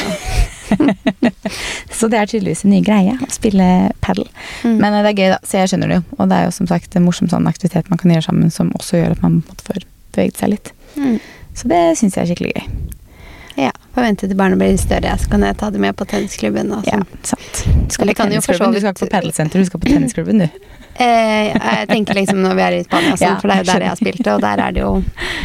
Så 1.91 2.07
det 2.07 2.17
er 2.19 2.25
tydeligvis 2.29 2.63
en 2.63 2.71
ny 2.71 2.81
greie 2.81 3.17
å 3.19 3.27
spille 3.33 3.91
padel. 4.01 4.27
Mm. 4.63 4.77
Men 4.79 4.93
eh, 4.93 5.03
det 5.03 5.11
er 5.11 5.19
gøy, 5.19 5.29
da. 5.35 5.39
Så 5.43 5.59
jeg 5.59 5.71
skjønner 5.73 5.87
det 5.91 5.97
jo. 5.99 6.03
Og 6.17 6.29
det 6.31 6.37
er 6.37 6.45
jo 6.47 6.51
som 6.55 6.67
sagt 6.69 6.95
en 6.95 7.05
morsom 7.05 7.29
sånn 7.31 7.47
aktivitet 7.49 7.89
man 7.91 7.99
kan 8.01 8.11
gjøre 8.13 8.23
sammen, 8.29 8.51
som 8.53 8.71
også 8.79 9.01
gjør 9.01 9.11
at 9.17 9.21
man 9.25 9.41
får 9.65 9.83
beveget 10.15 10.37
seg 10.41 10.49
litt. 10.55 10.71
Mm. 10.95 11.19
Så 11.55 11.67
det 11.67 11.81
syns 11.99 12.15
jeg 12.15 12.23
er 12.23 12.29
skikkelig 12.33 12.53
gøy. 12.55 12.67
Ja. 13.57 13.71
Får 13.93 14.05
vente 14.07 14.27
til 14.29 14.37
barna 14.39 14.55
blir 14.55 14.77
større, 14.79 15.17
så 15.19 15.27
kan 15.29 15.41
jeg 15.43 15.57
ta 15.59 15.69
det 15.69 15.79
med 15.83 15.95
på 15.99 16.05
tennisklubben. 16.07 16.71
Og 16.71 16.85
Ja, 16.87 17.01
sant. 17.27 17.63
Du 17.87 17.91
skal 17.93 18.07
på 18.07 18.15
tennisklubben, 18.15 18.71
du 18.73 18.79
skal 18.79 18.93
ikke 18.95 19.05
på 19.05 19.09
padelsenter, 19.11 19.59
du 19.59 19.65
skal 19.65 19.79
på 19.83 19.91
tennisklubben, 19.91 20.45
du. 20.45 20.47
Eh, 21.01 21.53
jeg 21.55 21.87
tenker 21.87 22.13
liksom 22.17 22.41
når 22.43 22.55
vi 22.57 22.61
er 22.61 22.73
i 22.75 22.79
Spania, 22.83 23.13
sånn, 23.15 23.21
Ja, 23.23 23.35
for 23.39 23.47
det 23.47 23.53
er 23.55 23.61
jo 23.61 23.67
der 23.71 23.79
jeg 23.85 23.89
har 23.89 23.95
spilt, 23.95 24.27
og 24.27 24.41
der 24.43 24.59
er 24.59 24.73
det 24.75 24.81
jo 24.83 24.89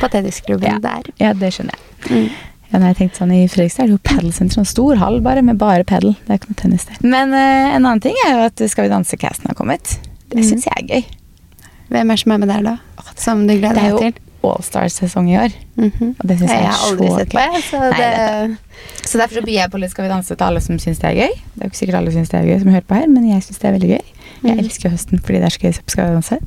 på 0.03 0.09
tennisklubben 0.11 0.67
Ja. 0.67 0.79
der. 0.83 1.07
Ja, 1.23 1.31
det 1.39 1.53
skjønner 1.55 1.77
jeg. 1.79 2.11
Mm. 2.11 2.25
Ja, 2.73 2.79
når 2.83 2.87
jeg 2.91 2.97
tenkte 2.99 3.21
sånn, 3.23 3.33
I 3.33 3.47
Fredrikstad 3.49 3.85
er 3.85 3.87
det 3.87 3.95
jo 3.95 4.01
padelsenter, 4.11 4.59
En 4.59 4.65
stor 4.67 4.97
hall 5.01 5.21
bare, 5.23 5.43
med 5.47 5.57
bare 5.57 5.85
padel. 5.87 6.17
Det 6.27 6.35
er 6.35 6.41
ikke 6.41 6.51
noe 6.51 6.61
tennis 6.61 6.85
der. 6.91 6.99
Men 7.07 7.33
eh, 7.33 7.77
en 7.77 7.87
annen 7.87 8.03
ting 8.03 8.19
er 8.27 8.33
jo 8.35 8.43
at 8.51 8.59
Skal 8.69 8.89
vi 8.89 8.91
danse-casten 8.97 9.47
har 9.47 9.55
kommet. 9.55 9.99
Det 10.29 10.43
Mm. 10.43 10.45
syns 10.51 10.67
jeg 10.67 10.75
er 10.83 10.87
gøy. 10.91 11.05
Hvem 11.95 12.11
er 12.13 12.17
som 12.17 12.33
er 12.33 12.39
med 12.43 12.49
der, 12.49 12.63
da? 12.63 12.77
Som 13.15 13.47
du 13.47 13.55
gleder 13.55 13.79
er 13.79 13.91
deg 13.95 13.99
til? 14.03 14.23
Allstars-sesong 14.55 15.29
i 15.33 15.37
år. 15.41 15.53
Mhm. 15.76 16.15
Og 16.21 16.25
det 16.29 16.38
syns 16.38 16.50
jeg 16.50 16.61
Jeg 16.61 16.67
er 16.67 16.73
har 16.73 16.87
aldri 16.91 17.09
så 17.09 17.19
sett 17.19 17.29
på, 17.33 17.38
gøy. 17.38 17.53
jeg. 17.53 17.62
Så 17.71 17.81
Nei, 17.81 17.99
det, 17.99 18.59
Så 19.09 19.19
derfor 19.19 19.35
så 19.41 19.43
byr 19.47 19.53
jeg 19.57 19.71
på 19.71 19.79
litt 19.81 19.91
Skal 19.91 20.05
vi 20.05 20.11
danse 20.11 20.37
til 20.37 20.47
alle 20.47 20.61
som 20.61 20.79
syns 20.79 20.99
det 20.99 21.09
er 21.11 21.17
gøy. 21.26 21.33
Det 21.55 21.61
er 21.61 21.65
jo 21.65 21.71
ikke 21.71 21.81
sikkert 21.81 21.99
alle 22.00 22.12
syns 22.12 22.29
det 22.31 22.38
er 22.41 22.47
gøy 22.50 22.59
som 22.62 22.71
hører 22.75 22.87
på 22.87 22.95
her, 22.95 23.07
men 23.09 23.29
jeg 23.31 23.43
syns 23.43 23.59
det 23.59 23.69
er 23.69 23.73
veldig 23.79 23.91
gøy. 23.97 24.05
Jeg 24.45 24.53
Mm. 24.57 24.59
elsker 24.61 24.91
høsten 24.91 25.19
fordi 25.25 25.38
det 25.41 25.47
er 25.47 25.55
så 25.57 25.61
gøy 25.65 25.73
som 25.75 25.85
Skal 25.88 26.07
vi 26.07 26.15
danse. 26.15 26.38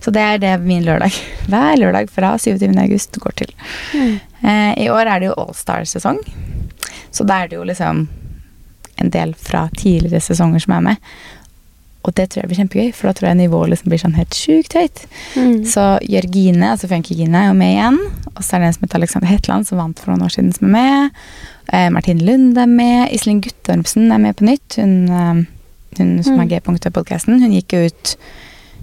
Så 0.00 0.12
det 0.12 0.22
er 0.22 0.38
det 0.38 0.60
min 0.62 0.84
lørdag. 0.84 1.12
Hver 1.50 1.76
lørdag 1.76 2.08
fra 2.10 2.36
27. 2.38 2.78
august 2.78 3.18
går 3.20 3.32
til. 3.36 3.54
Mm. 3.94 4.20
Eh, 4.44 4.74
I 4.84 4.88
år 4.88 5.06
er 5.06 5.18
det 5.20 5.26
jo 5.28 5.34
Allstar-sesong, 5.38 6.18
så 7.10 7.26
da 7.26 7.42
er 7.42 7.48
det 7.48 7.56
jo 7.56 7.64
liksom 7.64 8.08
en 8.98 9.10
del 9.10 9.34
fra 9.34 9.68
tidligere 9.76 10.20
sesonger 10.22 10.60
som 10.62 10.72
er 10.76 10.80
med. 10.80 10.96
Og 12.04 12.12
det 12.14 12.26
tror 12.30 12.42
jeg 12.42 12.48
blir 12.50 12.58
kjempegøy, 12.60 12.90
for 12.94 13.08
da 13.08 13.12
tror 13.16 13.28
jeg 13.30 13.36
nivået 13.38 13.70
liksom 13.72 13.88
blir 13.88 14.00
sånn 14.02 14.14
helt 14.18 14.34
sjukt 14.36 14.74
høyt. 14.76 15.04
Mm. 15.40 15.64
Så 15.64 15.84
Jørgine, 16.04 16.70
altså 16.74 16.88
Funkygine, 16.90 17.34
er 17.40 17.46
jo 17.48 17.54
med 17.56 17.72
igjen. 17.78 17.98
Og 18.36 18.42
så 18.44 18.56
er 18.56 18.60
det 18.60 18.66
en 18.68 18.72
som 18.76 18.84
heter 18.84 18.98
Alexander 19.00 19.28
Hetland, 19.30 19.66
som 19.66 19.78
vant 19.80 19.98
for 19.98 20.12
noen 20.12 20.26
år 20.26 20.34
siden, 20.34 20.52
som 20.52 20.68
er 20.68 20.74
med. 20.76 21.10
Eh, 21.72 21.88
Martin 21.90 22.20
Lund 22.26 22.58
er 22.60 22.66
med. 22.68 23.08
Iselin 23.16 23.40
Guttormsen 23.40 24.12
er 24.12 24.18
med 24.20 24.36
på 24.36 24.44
nytt. 24.44 24.76
Hun, 24.76 24.94
eh, 25.08 25.44
hun 25.98 26.22
som 26.22 26.36
Mm. 26.36 26.40
er 26.44 26.50
G-punktet-podkasten. 26.60 27.40
Hun 27.40 27.52
gikk 27.56 27.72
jo 27.72 27.86
ut 27.86 28.16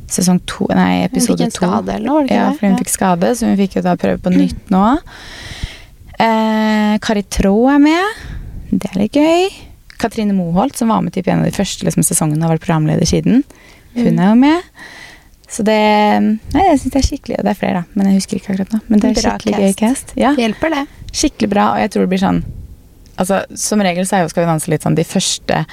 sesong 0.07 0.41
to, 0.47 0.65
nei, 0.73 1.01
Hun 1.01 1.09
fikk 1.09 1.13
episode 1.13 1.41
en 1.45 1.51
to. 1.51 1.65
skade 1.67 1.89
eller 1.93 2.05
noe? 2.07 2.13
var 2.15 2.21
det 2.23 2.29
ikke 2.31 2.41
Ja, 2.41 2.51
for 2.57 2.67
hun 2.67 2.77
fikk 2.81 2.89
skade, 2.97 3.29
så 3.37 3.45
hun 3.47 3.57
fikk 3.57 3.75
jo 3.75 3.81
da 3.85 3.95
prøve 3.95 4.17
på 4.19 4.33
nytt 4.33 4.69
nå. 4.73 4.97
Eh, 6.19 6.97
Kari 7.01 7.23
Traa 7.29 7.75
er 7.75 7.79
med. 7.79 8.03
Det 8.71 8.89
er 8.95 8.99
litt 8.99 9.13
gøy. 9.13 9.49
Katrine 10.01 10.33
Moholt, 10.35 10.75
som 10.77 10.89
var 10.91 11.01
med 11.05 11.13
typ 11.15 11.27
en 11.31 11.43
av 11.43 11.47
de 11.47 11.55
første 11.55 11.85
liksom, 11.87 12.03
sesongene 12.07 12.41
og 12.43 12.49
har 12.49 12.57
vært 12.57 12.65
programleder 12.67 13.07
siden. 13.09 13.43
Hun 13.95 14.07
Mm. 14.15 14.19
er 14.23 14.29
jo 14.29 14.35
med. 14.39 14.61
Så 15.51 15.63
det 15.67 15.75
Nei, 16.55 16.63
jeg 16.69 16.79
syns 16.79 16.93
det 16.93 16.99
er 17.01 17.07
skikkelig 17.09 17.39
Og 17.39 17.43
det 17.43 17.51
er 17.51 17.57
flere, 17.59 17.73
da, 17.81 17.83
men 17.93 18.07
jeg 18.07 18.21
husker 18.21 18.37
ikke 18.39 18.53
akkurat 18.53 18.71
nå. 18.71 18.79
Men 18.87 18.99
det 19.03 19.09
er 19.09 19.17
Bra 19.21 19.31
skikkelig 19.35 19.59
gøy 19.65 19.73
cast. 19.81 20.13
Ja, 20.15 20.29
hjelper, 20.39 20.69
det. 20.71 20.83
skikkelig 21.11 21.49
bra, 21.51 21.65
og 21.73 21.79
jeg 21.83 21.91
tror 21.91 22.05
det 22.05 22.09
blir 22.13 22.21
sånn 22.23 22.43
Altså, 23.19 23.41
Som 23.59 23.81
regel 23.83 24.05
så 24.07 24.15
er 24.15 24.21
jo 24.23 24.29
Skal 24.31 24.45
vi 24.45 24.51
danse 24.53 24.71
litt 24.71 24.85
sånn 24.87 24.95
de 24.95 25.03
første 25.03 25.65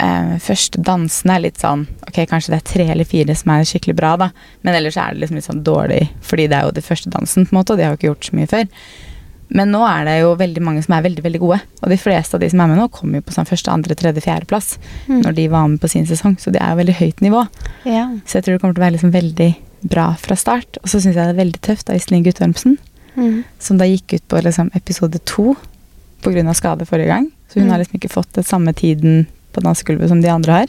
eh, 0.00 0.32
første 0.40 0.80
dansene 0.82 1.36
er 1.36 1.44
litt 1.44 1.60
sånn 1.60 1.84
Ok, 2.08 2.22
kanskje 2.30 2.54
det 2.54 2.60
er 2.62 2.66
tre 2.72 2.86
eller 2.94 3.04
fire 3.04 3.36
som 3.36 3.52
er 3.52 3.68
skikkelig 3.68 3.94
bra, 4.00 4.16
da. 4.16 4.30
Men 4.64 4.74
ellers 4.80 4.96
er 4.96 5.12
det 5.12 5.20
liksom 5.26 5.36
litt 5.36 5.44
sånn 5.50 5.62
dårlig, 5.62 6.08
fordi 6.24 6.48
det 6.48 6.56
er 6.56 6.64
jo 6.64 6.72
den 6.72 6.82
første 6.88 7.10
dansen, 7.12 7.44
på 7.46 7.52
en 7.52 7.58
måte, 7.60 7.72
og 7.72 7.78
de 7.78 7.84
har 7.84 7.92
jo 7.92 8.00
ikke 8.00 8.08
gjort 8.14 8.24
så 8.30 8.36
mye 8.40 8.48
før. 8.50 8.64
Men 9.54 9.70
nå 9.74 9.80
er 9.84 10.04
det 10.08 10.14
jo 10.22 10.34
veldig 10.40 10.62
mange 10.64 10.82
som 10.84 10.94
er 10.96 11.02
veldig 11.04 11.22
veldig 11.24 11.40
gode. 11.42 11.60
Og 11.82 11.88
de 11.92 11.96
fleste 12.00 12.34
av 12.34 12.40
de 12.40 12.48
som 12.50 12.60
er 12.64 12.70
med 12.72 12.78
nå, 12.78 12.86
kommer 12.90 13.20
jo 13.20 13.26
på 13.26 13.34
sånn 13.36 13.48
første, 13.48 13.68
andre, 13.72 13.94
tredje, 13.94 14.22
fjerdeplass 14.24 14.78
Mm. 15.08 15.22
når 15.24 15.34
de 15.34 15.48
var 15.48 15.68
med 15.68 15.80
på 15.80 15.88
sin 15.90 16.06
sesong. 16.06 16.36
Så 16.40 16.50
det 16.52 16.62
er 16.62 16.70
jo 16.72 16.80
veldig 16.84 16.94
høyt 17.00 17.20
nivå. 17.20 17.48
Ja. 17.84 18.06
Så 18.26 18.38
jeg 18.40 18.44
tror 18.44 18.54
det 18.54 18.60
kommer 18.62 18.74
til 18.74 18.82
å 18.82 18.86
være 18.86 18.96
liksom 18.98 19.12
veldig 19.12 19.50
bra 19.90 20.14
fra 20.16 20.36
start. 20.36 20.78
Og 20.82 20.88
så 20.88 21.00
syns 21.02 21.14
jeg 21.14 21.26
det 21.26 21.34
er 21.36 21.44
veldig 21.44 21.60
tøft 21.60 21.90
av 21.90 21.96
Iselin 21.96 22.24
Guttormsen, 22.24 22.78
Mm. 23.16 23.44
som 23.58 23.76
da 23.76 23.84
gikk 23.84 24.14
ut 24.14 24.28
på 24.28 24.42
liksom 24.42 24.70
episode 24.74 25.18
to 25.26 25.54
pga. 26.22 26.54
skade 26.54 26.86
forrige 26.86 27.08
gang. 27.08 27.30
Så 27.50 27.60
hun 27.60 27.64
Mm. 27.68 27.70
har 27.72 27.78
liksom 27.80 28.00
ikke 28.00 28.10
fått 28.10 28.32
den 28.32 28.44
samme 28.44 28.72
tiden 28.74 29.26
på 29.52 29.60
dansegulvet 29.60 30.08
som 30.08 30.22
de 30.22 30.28
andre 30.28 30.52
har. 30.52 30.66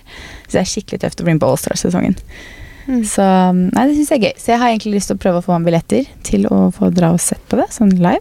Så 0.49 0.51
det 0.51 0.61
er 0.61 0.65
skikkelig 0.65 0.99
tøft 0.99 1.21
å 1.21 1.23
bli 1.23 1.33
med 1.33 1.39
på 1.41 1.47
Allstar-sesongen. 1.55 2.15
Mm. 2.85 2.99
Så 3.05 3.23
nei, 3.73 3.87
det 3.87 3.95
syns 3.95 4.09
jeg 4.09 4.19
er 4.23 4.27
gøy. 4.27 4.35
Så 4.37 4.45
jeg 4.47 4.59
har 4.59 4.67
egentlig 4.67 4.93
lyst 4.95 5.07
til 5.07 5.15
å 5.15 5.19
prøve 5.19 5.37
å 5.39 5.45
få 5.45 5.57
meg 5.61 5.71
billetter 5.71 6.05
til 6.23 6.43
å 6.51 6.73
få 6.73 6.93
dra 6.93 7.13
og 7.13 7.21
sett 7.21 7.39
på 7.47 7.55
det, 7.55 7.69
sånn 7.71 7.93
live. 7.97 8.19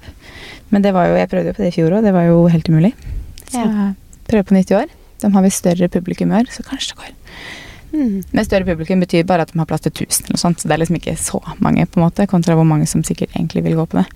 Men 0.72 0.84
det 0.84 0.92
var 0.96 1.10
jo, 1.10 1.16
jeg 1.20 1.28
prøvde 1.30 1.52
jo 1.52 1.56
på 1.58 1.62
det 1.66 1.70
i 1.72 1.76
fjor 1.76 1.96
òg, 1.98 2.06
det 2.06 2.12
var 2.16 2.26
jo 2.28 2.46
helt 2.52 2.68
umulig. 2.72 2.92
Så 3.50 3.60
Ja. 3.60 3.66
jeg 3.68 4.28
prøver 4.30 4.48
på 4.48 4.56
nytt 4.56 4.70
i 4.72 4.78
år. 4.82 4.92
De 5.22 5.30
har 5.32 5.42
visst 5.44 5.60
større 5.62 5.88
publikum 5.92 6.32
i 6.32 6.40
år, 6.40 6.48
så 6.50 6.64
kanskje 6.66 6.94
det 6.94 7.02
går. 7.02 7.12
Mm. 7.92 8.22
Men 8.32 8.44
større 8.48 8.64
publikum 8.64 9.00
betyr 9.04 9.26
bare 9.28 9.44
at 9.44 9.52
de 9.52 9.58
har 9.60 9.66
plass 9.68 9.82
til 9.84 9.92
1000 9.92 10.24
eller 10.24 10.32
noe 10.32 10.40
sånt, 10.40 10.60
så 10.62 10.68
det 10.68 10.74
er 10.74 10.80
liksom 10.80 10.96
ikke 10.96 11.16
så 11.20 11.40
mange, 11.60 11.84
på 11.86 12.00
en 12.00 12.06
måte, 12.06 12.26
kontra 12.26 12.54
hvor 12.56 12.64
mange 12.64 12.86
som 12.88 13.04
sikkert 13.04 13.34
egentlig 13.36 13.62
vil 13.66 13.76
gå 13.76 13.84
på 13.92 13.98
det. 14.00 14.06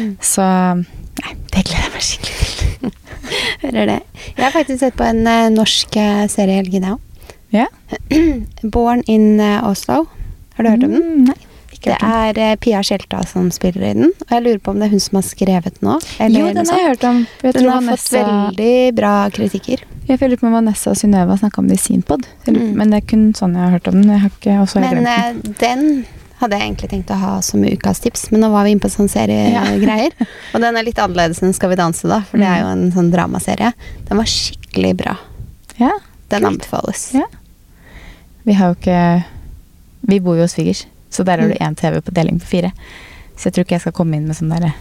Mm. 0.00 0.16
Så 0.20 0.42
nei, 1.22 1.34
det 1.54 1.62
gleder 1.68 1.86
jeg 1.86 1.92
meg 1.94 2.02
skikkelig 2.08 2.56
til. 2.58 2.92
Hører 3.62 3.86
det. 3.92 4.00
Jeg 4.34 4.44
har 4.44 4.50
faktisk 4.56 4.80
sett 4.82 4.96
på 4.98 5.06
en 5.06 5.22
uh, 5.28 5.46
norsk 5.54 5.96
eh, 6.00 6.24
serie 6.32 6.56
i 6.56 6.58
helgen, 6.58 6.82
jeg 6.88 6.96
òg. 6.96 7.00
Ja. 7.54 7.66
Born 8.74 9.02
in 9.06 9.38
eh, 9.40 9.62
Oslo. 9.66 10.08
Har 10.56 10.64
du 10.66 10.70
hørt 10.72 10.84
om 10.84 10.92
den? 10.96 11.02
Mm, 11.06 11.24
Nei, 11.30 11.38
Det 11.80 11.96
er 12.04 12.38
eh, 12.38 12.56
Pia 12.60 12.82
Skjelta 12.84 13.22
som 13.26 13.48
spiller 13.50 13.82
i 13.90 13.92
den. 13.96 14.10
Og 14.26 14.30
jeg 14.34 14.42
lurer 14.44 14.58
på 14.60 14.70
om 14.74 14.78
det 14.82 14.88
er 14.88 14.92
hun 14.94 15.00
som 15.00 15.16
har 15.16 15.24
skrevet 15.24 15.78
den 15.80 15.88
nå. 15.88 15.94
Jo, 16.28 16.46
den 16.52 16.66
har 16.68 16.78
jeg 16.82 16.88
hørt 16.90 17.04
om. 17.08 17.20
Jeg 17.42 17.54
Den 17.56 17.68
har 17.70 17.80
har 17.80 17.96
fått 17.96 18.12
veldig 18.12 18.94
bra 18.98 19.12
kritikker. 19.32 19.84
jeg 20.10 20.18
føler 20.20 20.36
på 20.36 20.46
om 20.46 20.52
Vanessa 20.58 20.90
og 20.90 20.96
Synnøve 21.00 21.30
har 21.34 21.38
snakka 21.40 21.58
om 21.62 21.68
det 21.68 21.78
i 21.80 21.84
sin 21.84 22.02
pod. 22.02 22.26
Mm. 22.46 22.74
Men 22.76 22.90
det 22.90 23.02
er 23.02 23.06
kun 23.08 23.32
sånn 23.34 23.54
jeg 23.56 23.62
har 23.64 23.70
hørt 23.78 23.88
om 23.88 24.02
den. 24.02 24.26
Ikke, 24.28 24.58
Men 24.80 25.04
den. 25.04 25.06
eh, 25.06 25.54
den 25.60 26.06
hadde 26.40 26.56
jeg 26.56 26.68
egentlig 26.70 26.88
tenkt 26.90 27.10
å 27.12 27.18
ha 27.20 27.32
som 27.44 27.60
ukas 27.64 28.00
tips, 28.00 28.30
men 28.32 28.40
nå 28.40 28.48
var 28.50 28.64
vi 28.64 28.70
inne 28.72 28.80
på 28.80 28.88
sånn 28.88 29.08
Ja. 29.08 29.24
seriegreier. 29.26 30.12
og 30.54 30.60
den 30.60 30.76
er 30.76 30.82
litt 30.86 30.96
annerledes 30.98 31.42
enn 31.42 31.52
Skal 31.56 31.68
vi 31.70 31.76
danse, 31.76 32.08
da, 32.08 32.20
for 32.22 32.38
det 32.40 32.46
er 32.48 32.60
jo 32.62 32.70
en 32.76 32.90
sånn 32.92 33.10
dramaserie. 33.12 33.72
Den 34.08 34.16
var 34.20 34.24
skikkelig 34.24 34.94
bra. 34.96 35.16
Ja, 35.78 35.90
Den 36.28 36.44
anbefales. 36.44 37.10
Ja. 37.14 37.24
vi 38.44 38.52
har 38.54 38.68
jo 38.72 38.74
ikke 38.80 39.24
Vi 40.08 40.18
bor 40.20 40.36
jo 40.36 40.42
hos 40.46 40.54
svigers, 40.56 40.86
så 41.10 41.24
der 41.24 41.38
har 41.40 41.48
du 41.48 41.54
Mm. 41.54 41.66
én 41.68 41.76
TV 41.76 42.00
på 42.00 42.12
deling 42.14 42.38
på 42.40 42.46
fire. 42.46 42.72
Så 43.36 43.44
jeg 43.48 43.52
tror 43.54 43.64
ikke 43.64 43.76
jeg 43.78 43.80
skal 43.80 43.92
komme 43.92 44.14
inn 44.16 44.26
med 44.26 44.36
sånn 44.36 44.50
derre 44.50 44.72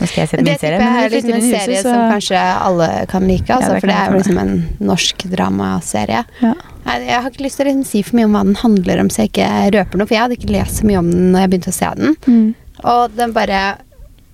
Nå 0.00 0.06
skal 0.08 0.20
jeg 0.22 0.28
se 0.30 0.36
Det 0.36 0.44
min 0.44 0.54
tipper 0.54 0.60
serie. 0.60 0.78
jeg 0.80 0.92
når 0.94 1.04
er 1.04 1.10
liksom 1.10 1.34
en 1.34 1.60
serie 1.60 1.76
så... 1.76 1.82
som 1.82 2.10
kanskje 2.10 2.38
alle 2.64 3.06
kan 3.06 3.26
like, 3.28 3.48
altså, 3.52 3.68
Ja, 3.68 3.74
det 3.74 3.80
for 3.82 3.86
det 3.86 3.96
er 3.96 4.10
jo 4.10 4.18
liksom 4.18 4.38
en 4.38 4.68
norsk 4.80 5.16
dramaserie. 5.30 6.24
ja. 6.40 6.54
Nei, 6.86 6.94
Jeg 7.04 7.20
har 7.22 7.30
ikke 7.30 7.44
lyst 7.44 7.56
til 7.58 7.66
å 7.66 7.68
liksom 7.68 7.84
si 7.86 8.02
for 8.02 8.16
mye 8.16 8.24
om 8.24 8.32
hva 8.32 8.42
den 8.44 8.54
handler 8.56 9.00
om, 9.00 9.08
så 9.10 9.16
jeg 9.26 9.32
ikke 9.32 9.48
røper 9.76 9.98
noe, 9.98 10.06
for 10.06 10.14
jeg 10.14 10.22
hadde 10.22 10.36
ikke 10.38 10.50
lest 10.56 10.80
så 10.80 10.86
mye 10.88 10.98
om 10.98 11.10
den 11.10 11.32
når 11.32 11.40
jeg 11.44 11.50
begynte 11.50 11.68
å 11.68 11.76
se 11.76 11.90
den. 12.00 12.16
Mm. 12.26 12.54
Og 12.84 13.16
den 13.16 13.32
bare 13.36 13.76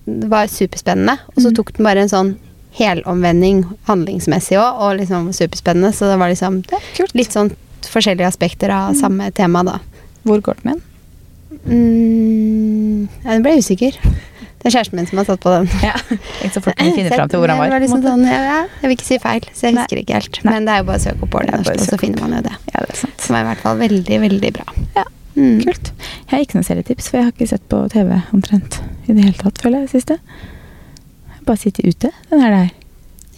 Det 0.07 0.29
var 0.31 0.47
superspennende, 0.47 1.17
og 1.35 1.35
så 1.43 1.49
Mm. 1.51 1.55
tok 1.55 1.73
den 1.75 1.83
bare 1.83 1.99
en 1.99 2.07
sånn 2.07 2.35
helomvending 2.79 3.65
handlingsmessig 3.89 4.55
òg, 4.57 4.79
og 4.79 4.99
liksom 5.01 5.33
superspennende, 5.35 5.91
så 5.93 6.07
det 6.11 6.17
var 6.21 6.29
liksom 6.31 6.61
det 6.69 6.79
litt 7.13 7.33
sånn 7.35 7.51
forskjellige 7.81 8.27
aspekter 8.27 8.69
av 8.71 8.93
Mm. 8.93 9.01
samme 9.01 9.31
tema, 9.33 9.63
da. 9.65 9.79
Hvor 10.25 10.39
går 10.41 10.55
den 10.63 10.71
igjen? 10.71 10.81
Mm, 11.51 13.07
ja, 13.23 13.29
den 13.35 13.43
ble 13.45 13.57
usikker. 13.61 13.97
Det 14.57 14.71
er 14.71 14.73
kjæresten 14.73 14.97
min 14.99 15.07
som 15.07 15.19
har 15.21 15.27
satt 15.29 15.41
på 15.43 15.51
den. 15.53 15.67
Ja. 15.85 15.93
Ikke 16.41 16.53
så 16.57 16.63
fort 16.65 16.75
kan 16.79 16.93
finne 16.95 17.11
fram 17.13 17.29
til 17.31 17.39
hvor 17.41 17.51
han 17.53 17.59
var. 17.61 17.71
Var 17.75 17.83
liksom 17.83 18.01
sånn, 18.03 18.23
ja, 18.27 18.63
jeg 18.81 18.89
vil 18.89 18.95
ikke 18.97 19.07
si 19.07 19.19
feil, 19.23 19.45
så 19.55 19.67
jeg 19.69 19.77
husker 19.77 20.01
ikke 20.01 20.17
helt. 20.17 20.39
Nei. 20.43 20.55
Men 20.55 20.67
det 20.67 20.73
er 20.75 20.81
jo 20.81 20.87
bare 20.89 20.99
å 21.01 21.05
søke 21.05 21.23
opp 21.27 21.31
Bård 21.35 21.45
Det 21.47 21.53
bare 21.53 21.61
å 21.61 21.67
Norsk, 21.67 21.85
og 21.85 21.93
så 21.93 21.99
finner 22.01 22.25
man 22.25 22.35
jo 22.39 22.41
det. 22.47 22.55
Ja, 22.73 22.81
det 22.83 22.95
er 22.95 22.99
sant. 23.03 23.21
Som 23.23 23.37
er 23.37 23.45
i 23.45 23.49
hvert 23.51 23.63
fall 23.63 23.79
veldig, 23.85 24.19
veldig 24.27 24.53
bra. 24.59 24.67
Ja, 24.97 25.05
Mm. 25.37 25.59
Kult. 25.61 25.91
Jeg 26.01 26.31
har 26.31 26.39
ikke 26.41 26.55
noen 26.57 26.65
serietips, 26.65 27.11
for 27.11 27.19
jeg 27.19 27.27
har 27.27 27.33
ikke 27.35 27.45
sett 27.51 27.65
på 27.69 27.77
TV 27.93 28.07
omtrent 28.33 28.79
i 29.05 29.13
det 29.13 29.21
hele 29.21 29.37
tatt, 29.37 29.59
føler 29.61 29.83
jeg, 29.83 29.91
siste. 29.91 30.15
Jeg 31.29 31.43
bare 31.45 31.61
sitter 31.61 31.85
ute 31.85 32.09
den 32.31 32.41
her 32.41 32.55
der. 32.55 32.71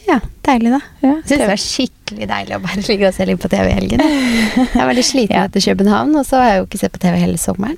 Ja, 0.10 0.20
deilig, 0.48 0.72
da. 0.74 0.80
Ja, 1.04 1.12
Jeg 1.20 1.26
syns 1.30 1.42
det 1.44 1.48
var 1.52 1.62
skikkelig 1.62 2.28
deilig 2.32 2.56
å 2.58 2.62
bare 2.64 2.84
ligge 2.90 3.10
og 3.12 3.14
se 3.18 3.26
litt 3.30 3.42
på 3.44 3.52
TV 3.52 3.68
i 3.70 3.76
helgen. 3.78 4.02
Jeg 4.02 4.86
var 4.88 4.96
litt 4.98 5.06
sliten 5.10 5.36
Ja. 5.38 5.44
etter 5.46 5.62
København, 5.62 6.16
og 6.18 6.26
så 6.26 6.40
har 6.42 6.50
jeg 6.54 6.64
jo 6.64 6.66
ikke 6.70 6.82
sett 6.82 6.96
på 6.96 7.02
TV 7.04 7.20
hele 7.22 7.38
sommeren. 7.38 7.78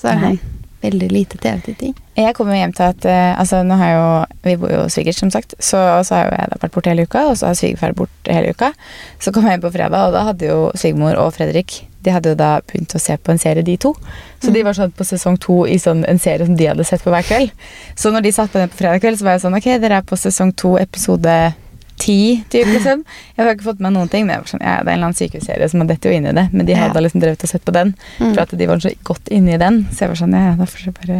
Så 0.00 0.08
er 0.14 0.22
Nei. 0.22 0.32
veldig 0.80 1.10
lite 1.12 1.36
TV-titting. 1.42 1.92
Jeg 2.16 2.34
kommer 2.38 2.56
hjem 2.56 2.72
til 2.76 2.86
at 2.88 3.04
eh, 3.04 3.34
Altså, 3.40 3.60
nå 3.68 3.76
har 3.80 3.90
jo 3.92 4.06
Vi 4.48 4.54
bor 4.56 4.72
jo 4.72 4.80
svigers, 4.92 5.18
som 5.20 5.30
sagt. 5.32 5.52
Så, 5.60 5.76
og 5.76 6.06
så 6.08 6.14
har 6.16 6.30
jo 6.30 6.38
jeg 6.38 6.48
da 6.54 6.60
vært 6.64 6.72
borte 6.78 6.90
hele 6.94 7.04
uka, 7.04 7.26
og 7.28 7.36
så 7.36 7.50
har 7.50 7.58
svigerfar 7.60 7.92
borte 7.98 8.32
hele 8.32 8.54
uka. 8.56 8.72
Så 9.20 9.32
kom 9.36 9.44
jeg 9.44 9.58
hjem 9.58 9.66
på 9.68 9.72
fredag, 9.76 10.06
og 10.08 10.16
da 10.16 10.24
hadde 10.30 10.48
jo 10.48 10.58
svigermor 10.80 11.20
og 11.20 11.34
Fredrik 11.36 11.82
De 12.02 12.10
hadde 12.14 12.30
jo 12.32 12.34
da 12.34 12.60
begynt 12.66 12.94
å 12.96 13.00
se 13.00 13.16
på 13.16 13.32
en 13.32 13.38
serie, 13.38 13.62
de 13.62 13.76
to. 13.76 13.94
Så 14.42 14.52
de 14.54 14.62
var 14.64 14.72
sånn 14.72 14.92
på 14.96 15.04
sesong 15.04 15.36
to 15.38 15.66
i 15.68 15.76
sånn 15.78 16.04
en 16.08 16.18
serie 16.18 16.46
som 16.46 16.56
de 16.56 16.66
hadde 16.70 16.84
sett 16.88 17.02
på 17.04 17.10
hver 17.12 17.22
kveld. 17.28 17.50
Så 17.94 18.10
når 18.14 18.22
de 18.22 18.32
satt 18.32 18.52
på 18.52 18.58
den 18.58 18.68
på 18.72 18.76
fredag 18.80 19.00
kveld, 19.02 19.18
så 19.20 19.24
var 19.24 19.32
jeg 19.36 19.42
sånn 19.44 19.56
Ok, 19.58 19.64
dere 19.82 19.98
er 20.00 20.06
på 20.08 20.16
sesong 20.16 20.54
to, 20.56 20.76
episode 20.80 21.54
ti, 22.00 22.42
typ, 22.48 22.64
liksom. 22.72 23.02
Jeg 23.36 23.44
har 23.44 23.50
ikke 23.52 23.66
fått 23.66 23.80
med 23.84 23.92
noen 23.92 24.08
ting, 24.08 24.24
men 24.24 24.38
jeg 24.38 24.40
var 24.46 24.48
sånn, 24.54 24.62
ja, 24.64 24.76
det 24.80 24.88
er 24.88 24.94
en 24.94 24.96
eller 24.96 25.08
annen 25.10 25.18
sykehusserie 25.18 25.66
som 25.68 25.82
har 25.82 25.88
dette 25.90 26.08
jo 26.08 26.14
inn 26.16 26.26
i 26.30 26.32
det. 26.32 26.46
Men 26.52 26.64
de 26.64 26.72
Ja. 26.72 26.86
hadde 26.88 27.02
liksom 27.04 27.20
drevet 27.20 27.44
og 27.44 27.50
sett 27.50 27.64
på 27.64 27.72
den. 27.76 27.94
Mm. 28.18 28.32
For 28.34 28.40
at 28.40 28.56
de 28.56 28.66
var 28.66 28.80
så 28.80 28.94
godt 29.04 29.28
inne 29.28 29.52
i 29.52 29.58
den. 29.60 29.82
Så 29.92 29.98
jeg 30.06 30.08
var 30.08 30.16
sånn, 30.16 30.32
ja, 30.32 30.46
ja, 30.48 30.54
da 30.56 30.64
får 30.64 30.84
jeg 30.86 30.94
bare 30.96 31.18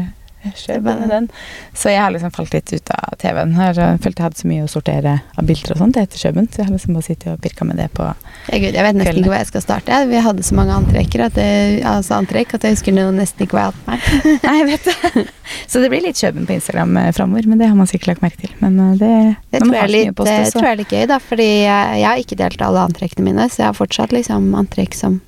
se 0.56 0.76
på 0.80 0.92
den. 1.10 1.28
Så 1.76 1.90
jeg 1.92 2.00
har 2.00 2.10
liksom 2.14 2.30
falt 2.32 2.54
litt 2.56 2.72
ut 2.72 2.90
av 2.96 3.16
TV-en. 3.20 3.52
Jeg 3.60 3.74
følte 4.00 4.20
jeg 4.22 4.26
hadde 4.26 4.40
så 4.40 4.48
mye 4.50 4.64
å 4.64 4.70
sortere 4.72 5.12
av 5.36 5.44
bilder 5.48 5.74
og 5.74 5.78
sånt 5.82 5.98
etter 6.00 6.18
Kjøben, 6.22 6.48
så 6.48 6.62
jeg 6.62 6.66
har 6.68 6.74
liksom 6.74 6.96
bare 6.96 7.06
sittet 7.06 7.28
og 7.34 7.40
pirka 7.44 7.66
med 7.68 7.76
det 7.80 7.88
på 7.96 8.06
Ja, 8.06 8.58
Gud, 8.58 8.72
jeg 8.72 8.84
vet 8.86 8.96
nesten 8.96 9.04
kvelden. 9.04 9.20
ikke 9.20 9.30
hvor 9.32 9.38
jeg 9.40 9.50
skal 9.50 9.64
starte. 9.66 9.98
Vi 10.10 10.22
hadde 10.24 10.46
så 10.48 10.56
mange 10.58 10.76
antrekker 10.80 11.24
at 11.26 11.36
jeg, 11.40 11.82
altså 11.84 12.16
antrekk 12.18 12.54
at 12.56 12.64
jeg 12.64 12.76
husker 12.78 12.96
noe 12.96 13.12
nesten 13.16 13.44
ikke 13.46 13.58
hva 13.58 13.66
jeg 13.66 13.72
hadde 13.72 13.84
på 13.84 13.90
meg. 13.92 14.40
Nei, 14.46 14.56
jeg 14.58 14.68
vet 14.72 14.90
det. 14.90 15.26
Så 15.70 15.84
det 15.84 15.92
blir 15.92 16.04
litt 16.08 16.16
Kjøben 16.20 16.46
på 16.48 16.56
Instagram 16.56 16.96
eh, 17.04 17.12
framover, 17.16 17.46
men 17.50 17.58
det 17.60 17.68
har 17.70 17.76
man 17.78 17.86
sikkert 17.90 18.14
lagt 18.14 18.22
merke 18.24 18.40
til. 18.46 18.52
Men 18.64 18.78
eh, 18.80 18.94
det, 19.00 19.14
Det 19.52 19.62
tror 19.64 19.74
jeg, 19.76 19.90
litt, 19.94 20.14
post 20.16 20.30
det 20.32 20.52
tror 20.54 20.68
jeg 20.70 20.72
er 20.72 20.80
litt 20.84 20.94
gøy, 20.96 21.06
da, 21.12 21.18
fordi 21.30 21.48
jeg, 21.66 21.96
jeg 22.00 22.08
har 22.08 22.24
ikke 22.24 22.40
delt 22.40 22.62
alle 22.66 22.86
antrekkene 22.90 23.28
mine, 23.30 23.48
så 23.52 23.62
jeg 23.64 23.68
har 23.70 23.78
fortsatt 23.78 24.12
liksom 24.16 24.52
antrekk 24.58 24.94
som 24.96 25.20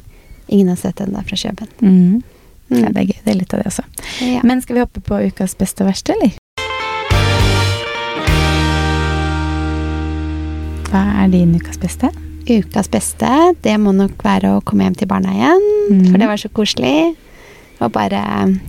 ingen 0.49 0.69
har 0.73 0.76
sett 0.81 1.00
ennå 1.04 1.21
fra 1.28 1.37
Kjøben. 1.45 1.69
Mhm. 1.81 2.23
Mm. 2.73 2.87
Ja, 2.87 2.93
det 2.93 3.02
er 3.02 3.11
gøy. 3.11 3.19
Det 3.21 3.33
er 3.35 3.37
litt 3.37 3.52
av 3.52 3.61
det 3.61 3.69
også. 3.69 3.85
Ja. 4.25 4.41
Men 4.49 4.62
skal 4.64 4.79
vi 4.79 4.85
hoppe 4.85 5.02
på 5.05 5.19
ukas 5.29 5.55
beste 5.61 5.85
og 5.85 5.91
verste, 5.93 6.17
eller? 6.17 6.38
Hva 10.88 11.02
er 11.23 11.33
din 11.33 11.52
ukas 11.57 11.81
beste? 11.81 12.09
Ukas 12.49 12.88
beste, 12.91 13.29
det 13.64 13.75
må 13.81 13.93
nok 13.97 14.25
være 14.25 14.57
å 14.57 14.62
komme 14.67 14.88
hjem 14.88 14.97
til 15.02 15.11
barna 15.11 15.35
igjen. 15.37 15.69
Mm. 15.93 16.09
For 16.09 16.23
det 16.23 16.31
var 16.33 16.41
så 16.41 16.50
koselig. 16.52 17.12
Og 17.83 17.91
bare 17.91 18.23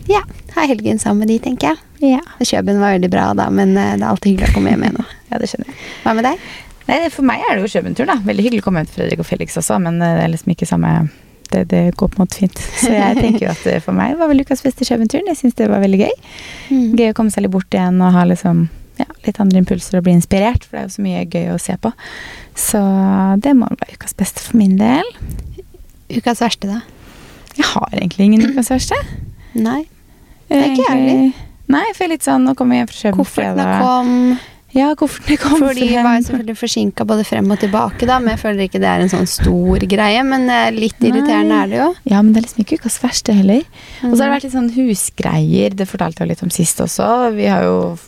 ja, 0.09 0.21
ha 0.55 0.67
helgen 0.67 0.99
sammen 1.01 1.23
med 1.23 1.33
de, 1.33 1.39
tenker 1.43 1.71
jeg. 1.73 2.13
Ja. 2.15 2.21
Kjøben 2.43 2.81
var 2.81 2.95
veldig 2.95 3.09
bra 3.13 3.29
da, 3.37 3.47
men 3.53 3.75
eh, 3.77 3.95
det 3.95 4.03
er 4.03 4.09
alltid 4.09 4.33
hyggelig 4.33 4.51
å 4.51 4.55
komme 4.57 4.73
hjem 4.73 4.85
igjen 4.87 4.95
nå. 4.99 5.03
ja, 5.31 5.39
det 5.39 5.49
skjønner 5.51 5.69
jeg. 5.69 5.81
Hva 6.03 6.15
med 6.17 6.27
deg? 6.27 6.47
Nei, 6.83 6.97
For 7.13 7.27
meg 7.27 7.43
er 7.47 7.55
det 7.55 7.63
jo 7.63 7.73
Kjøben-tur, 7.75 8.07
da. 8.09 8.17
Veldig 8.25 8.47
hyggelig 8.47 8.63
å 8.63 8.65
komme 8.65 8.81
hjem 8.81 8.89
til 8.89 8.97
Fredrik 8.97 9.21
og 9.23 9.29
Felix 9.29 9.59
også, 9.61 9.77
men 9.83 10.01
eh, 10.01 10.17
det 10.17 10.25
er 10.25 10.33
liksom 10.33 10.55
ikke 10.55 10.67
samme 10.67 10.93
det, 11.53 11.63
det 11.71 11.81
går 11.99 12.11
på 12.11 12.19
en 12.19 12.25
måte 12.25 12.39
fint. 12.41 12.61
Så 12.81 12.91
jeg 12.91 13.17
tenker 13.19 13.45
jo 13.47 13.51
at 13.53 13.65
for 13.85 13.95
meg 13.97 14.15
var 14.19 14.31
vel 14.31 14.43
ukas 14.43 14.63
beste 14.65 14.87
Kjøben-turen. 14.87 15.29
Jeg 15.31 15.39
syns 15.39 15.57
det 15.59 15.69
var 15.71 15.83
veldig 15.83 16.01
gøy. 16.03 16.15
Mm. 16.69 16.87
Gøy 16.99 17.11
å 17.11 17.17
komme 17.17 17.33
seg 17.33 17.45
litt 17.45 17.53
bort 17.55 17.77
igjen 17.77 18.01
og 18.03 18.15
ha 18.15 18.25
liksom 18.29 18.65
ja, 18.99 19.07
litt 19.25 19.39
andre 19.41 19.61
impulser 19.63 19.97
og 19.97 20.05
bli 20.05 20.13
inspirert, 20.17 20.65
for 20.65 20.77
det 20.77 20.83
er 20.83 20.89
jo 20.89 20.95
så 20.97 21.05
mye 21.05 21.23
gøy 21.25 21.47
å 21.53 21.59
se 21.61 21.77
på. 21.81 21.93
Så 22.59 22.81
det 23.41 23.55
må 23.57 23.69
være 23.71 23.97
ukas 23.97 24.17
beste 24.17 24.43
for 24.45 24.59
min 24.59 24.75
del. 24.81 25.07
Ukas 26.13 26.43
verste, 26.43 26.69
da? 26.69 26.81
Jeg 27.57 27.69
har 27.69 27.89
egentlig 27.93 28.29
ingen 28.29 28.53
ukas 28.53 28.69
verste. 28.73 28.97
Nei. 29.53 29.83
Det 30.49 30.59
er 30.59 30.71
ikke 30.73 30.85
jeg 30.85 30.91
heller. 30.91 31.43
Nei, 31.73 31.85
for 31.93 32.03
jeg 32.03 32.09
er 32.09 32.11
litt 32.11 32.25
sånn 32.25 32.43
Nå 32.43 32.53
kommer 32.59 32.75
jeg 32.75 32.83
hjem 32.83 32.89
fra 32.89 32.99
Kjøben 32.99 33.19
Koffertene 33.21 33.63
fredag. 33.63 33.85
kom. 33.87 34.52
Ja, 34.73 34.95
koffertene 34.97 35.37
kom 35.37 35.59
For 35.61 35.73
de 35.77 35.85
var 36.01 36.15
jo 36.17 36.23
selvfølgelig 36.25 36.57
forsinka 36.57 37.05
både 37.05 37.23
frem 37.29 37.51
og 37.53 37.59
tilbake, 37.61 38.07
da, 38.09 38.15
men 38.19 38.33
jeg 38.33 38.39
føler 38.41 38.63
ikke 38.65 38.79
det 38.81 38.89
er 38.89 39.03
en 39.03 39.11
sånn 39.11 39.27
stor 39.29 39.77
greie. 39.91 40.23
Men 40.25 40.47
eh, 40.49 40.71
litt 40.73 40.97
irriterende 40.99 41.53
Nei. 41.53 41.59
er 41.63 41.67
det 41.69 41.77
jo. 41.77 41.89
Ja, 42.09 42.21
men 42.23 42.33
det 42.33 42.41
er 42.41 42.47
liksom 42.47 42.63
ikke 42.65 42.79
ukas 42.81 42.97
verste 43.03 43.35
heller. 43.37 43.61
Og 44.01 44.15
så 44.17 44.17
har 44.17 44.17
det 44.17 44.29
Mhm. 44.29 44.33
vært 44.33 44.43
litt 44.47 44.55
sånn 44.57 44.71
husgreier. 44.77 45.75
Det 45.75 45.87
fortalte 45.87 46.19
jeg 46.25 46.27
litt 46.33 46.43
om 46.43 46.49
sist 46.49 46.77
også. 46.81 47.35
Vi 47.35 47.45
har 47.45 47.63
jo 47.63 47.99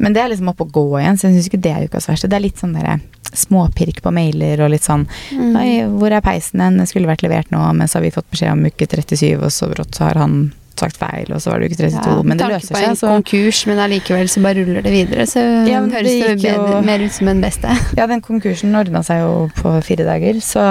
Men 0.00 0.12
det 0.12 0.22
er 0.22 0.28
liksom 0.30 0.46
oppe 0.52 0.62
å 0.62 0.70
gå 0.70 1.00
igjen, 1.00 1.16
så 1.18 1.26
jeg 1.26 1.34
syns 1.34 1.48
ikke 1.50 1.60
det 1.60 1.72
er 1.74 1.88
ukas 1.88 2.06
verste. 2.06 2.28
Det 2.30 2.36
er 2.38 2.44
litt 2.44 2.54
sånn 2.60 2.72
derre 2.72 3.00
småpirk 3.34 4.00
på 4.00 4.12
mailer 4.14 4.60
og 4.62 4.70
litt 4.70 4.84
sånn 4.86 5.08
Mm. 5.34 5.56
Oi, 5.58 5.98
hvor 5.98 6.12
er 6.12 6.20
peisen 6.20 6.60
hen? 6.60 6.76
Den 6.78 6.86
skulle 6.86 7.08
vært 7.10 7.22
levert 7.26 7.50
nå, 7.50 7.58
men 7.74 7.88
så 7.88 7.94
har 7.98 8.02
vi 8.02 8.10
fått 8.14 8.30
beskjed 8.30 8.52
om 8.52 8.62
uke 8.64 8.86
37, 8.86 9.34
og 9.42 9.50
så 9.50 9.66
brått 9.74 9.90
så 9.98 10.06
har 10.06 10.14
han 10.22 10.52
sagt 10.80 10.96
feil, 11.00 11.28
og 11.34 11.42
så 11.42 11.50
var 11.52 11.60
det 11.62 11.68
uke 11.72 11.78
32. 11.82 12.14
Ja, 12.14 12.22
men 12.24 12.38
det 12.40 12.48
løser 12.52 12.72
på 12.74 12.78
seg, 12.80 12.88
en 12.88 13.00
konkurs, 13.02 13.60
men 13.70 13.82
allikevel 13.84 14.30
så 14.32 14.42
bare 14.44 14.62
ruller 14.64 14.82
det 14.86 14.92
videre. 14.94 15.26
Så 15.30 15.42
Ja, 15.68 15.80
det 15.84 15.92
høres 15.98 16.10
det 16.24 16.36
bedre, 16.42 16.80
mer 16.86 17.04
ut 17.04 17.12
som 17.18 17.28
en 17.34 17.42
beste. 17.44 17.76
Ja, 17.98 18.06
den 18.10 18.22
konkursen 18.24 18.74
ordna 18.78 19.02
seg 19.06 19.20
jo 19.24 19.32
på 19.58 19.74
fire 19.86 20.06
dager, 20.08 20.40
så 20.44 20.66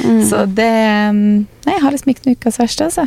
Mm. 0.00 0.20
Så 0.30 0.44
det 0.54 0.66
mm, 1.12 1.46
Nei, 1.66 1.72
jeg 1.74 1.82
har 1.82 1.92
liksom 1.92 2.10
ikke 2.12 2.24
noe 2.28 2.36
ukas 2.38 2.58
verste, 2.60 2.86
altså. 2.86 3.04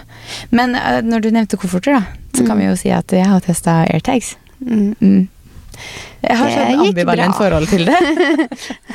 Men 0.51 0.75
eh, 0.75 1.00
når 1.01 1.23
du 1.23 1.29
nevnte 1.33 1.57
kofferter, 1.57 1.95
da, 1.97 2.03
så 2.38 2.45
kan 2.45 2.57
Mm. 2.57 2.62
vi 2.62 2.65
jo 2.67 2.75
si 2.79 2.91
at 2.91 3.12
jeg 3.12 3.25
har 3.25 3.39
testa 3.41 3.79
airtags. 3.88 4.35
Mm. 4.62 5.27
Jeg 6.23 6.37
har 6.39 6.53
sånn 6.53 6.85
ambivalent 6.85 7.35
forhold 7.35 7.67
til 7.67 7.83
det. 7.89 7.97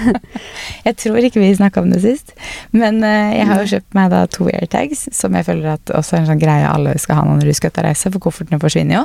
jeg 0.86 0.96
tror 1.02 1.26
ikke 1.28 1.42
vi 1.42 1.50
snakka 1.58 1.82
om 1.84 1.90
det 1.92 2.00
sist, 2.00 2.32
men 2.72 3.02
eh, 3.04 3.34
jeg 3.36 3.50
har 3.50 3.60
jo 3.60 3.70
kjøpt 3.74 3.98
meg 3.98 4.08
da 4.14 4.22
to 4.32 4.48
airtags, 4.48 5.04
som 5.12 5.36
jeg 5.36 5.44
føler 5.48 5.74
at 5.74 5.92
også 5.92 6.16
er 6.16 6.24
en 6.24 6.30
sånn 6.32 6.40
greie 6.40 6.70
alle 6.70 6.96
skal 7.00 7.20
ha 7.20 7.28
når 7.28 7.50
du 7.50 7.54
skal 7.56 7.74
ut 7.74 7.82
og 7.82 7.88
reise, 7.90 8.12
for 8.14 8.24
koffertene 8.28 8.60
forsvinner 8.62 9.02
jo. 9.02 9.04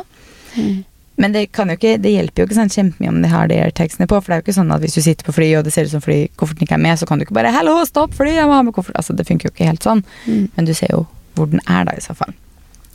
Mm. 0.56 0.84
Men 1.16 1.36
det, 1.36 1.44
kan 1.54 1.70
jo 1.70 1.76
ikke, 1.78 1.98
det 2.02 2.14
hjelper 2.16 2.42
jo 2.42 2.48
ikke 2.48 2.58
sånn 2.58 2.72
kjempemye 2.74 3.12
om 3.12 3.20
de 3.22 3.30
har 3.30 3.50
de 3.52 3.60
airtagsene 3.62 4.08
på, 4.10 4.18
for 4.18 4.32
det 4.32 4.38
er 4.38 4.42
jo 4.42 4.46
ikke 4.48 4.56
sånn 4.58 4.72
at 4.74 4.82
hvis 4.82 4.96
du 4.98 5.02
sitter 5.06 5.28
på 5.28 5.36
fly 5.36 5.50
og 5.60 5.68
det 5.68 5.74
ser 5.76 5.86
ut 5.86 5.94
som 5.94 6.02
flykofferten 6.02 6.66
ikke 6.66 6.78
er 6.80 6.82
med, 6.86 6.98
så 6.98 7.08
kan 7.10 7.20
du 7.20 7.28
ikke 7.28 7.38
bare 7.38 7.52
'hallo, 7.54 7.76
stopp 7.86 8.16
fly, 8.18 8.32
jeg 8.34 8.48
må 8.50 8.56
ha 8.58 8.64
med 8.66 8.74
koffert'. 8.74 8.98
Altså, 8.98 9.14
det 9.14 9.28
funker 9.28 9.50
jo 9.50 9.54
ikke 9.54 9.70
helt 9.70 9.86
sånn. 9.86 10.02
Mm. 10.26 10.48
Men 10.56 10.66
du 10.66 10.74
ser 10.74 10.90
jo 10.90 11.06
hvor 11.36 11.52
den 11.52 11.62
er 11.68 11.86
da, 11.86 11.94
i 11.94 12.02
så 12.02 12.16
fall. 12.18 12.34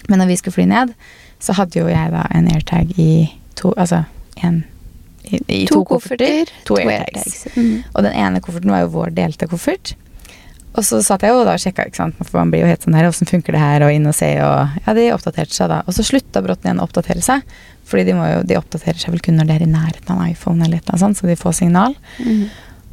Men 0.09 0.18
når 0.18 0.33
vi 0.33 0.37
skulle 0.40 0.57
fly 0.57 0.66
ned, 0.66 0.95
så 1.38 1.54
hadde 1.54 1.78
jo 1.78 1.87
jeg 1.87 2.11
da 2.11 2.26
en 2.35 2.50
airtag 2.50 2.99
i 2.99 3.30
to 3.59 3.73
Altså 3.76 4.04
en 4.42 4.64
i, 5.25 5.41
i 5.47 5.63
to, 5.69 5.83
kofferter. 5.89 6.51
To 6.69 6.79
airtags. 6.81 7.47
Mm. 7.57 7.83
Og 7.93 8.05
den 8.07 8.15
ene 8.15 8.43
kofferten 8.45 8.73
var 8.73 8.85
jo 8.85 8.93
vår 8.95 9.15
delte 9.17 9.49
koffert. 9.51 9.95
Og 10.79 10.85
så 10.87 11.01
satt 11.03 11.25
jeg 11.25 11.33
jo 11.35 11.43
da 11.47 11.57
og 11.57 11.63
sjekka, 11.63 11.89
ikke 11.89 11.99
sant, 11.99 12.19
for 12.21 12.39
man 12.39 12.53
blir 12.53 12.63
jo 12.63 12.69
helt 12.71 12.85
sånn 12.85 12.95
her, 12.95 13.09
åssen 13.09 13.27
funker 13.27 13.57
det 13.57 13.63
her, 13.63 13.83
og 13.87 13.95
inn 13.95 14.07
og 14.07 14.15
se, 14.15 14.29
og 14.45 14.77
ja, 14.85 14.95
de 14.95 15.09
oppdaterte 15.15 15.57
seg 15.57 15.73
da. 15.73 15.81
Og 15.89 15.97
så 15.97 16.05
slutta 16.07 16.43
Bråten 16.45 16.69
igjen 16.69 16.83
å 16.83 16.87
oppdatere 16.87 17.25
seg, 17.25 17.43
fordi 17.89 18.05
de, 18.11 18.15
må 18.15 18.29
jo, 18.29 18.45
de 18.47 18.59
oppdaterer 18.61 19.01
seg 19.01 19.15
vel 19.15 19.25
kun 19.25 19.41
når 19.41 19.49
de 19.49 19.57
er 19.57 19.65
i 19.65 19.71
nærheten 19.73 20.13
av 20.15 20.21
en 20.23 20.31
iPhone 20.31 20.63
eller 20.63 20.79
et 20.79 20.85
eller 20.85 20.95
annet 20.95 21.07
sånt, 21.07 21.19
så 21.19 21.31
de 21.31 21.39
får 21.41 21.57
signal. 21.63 21.97
Mm. 22.21 22.45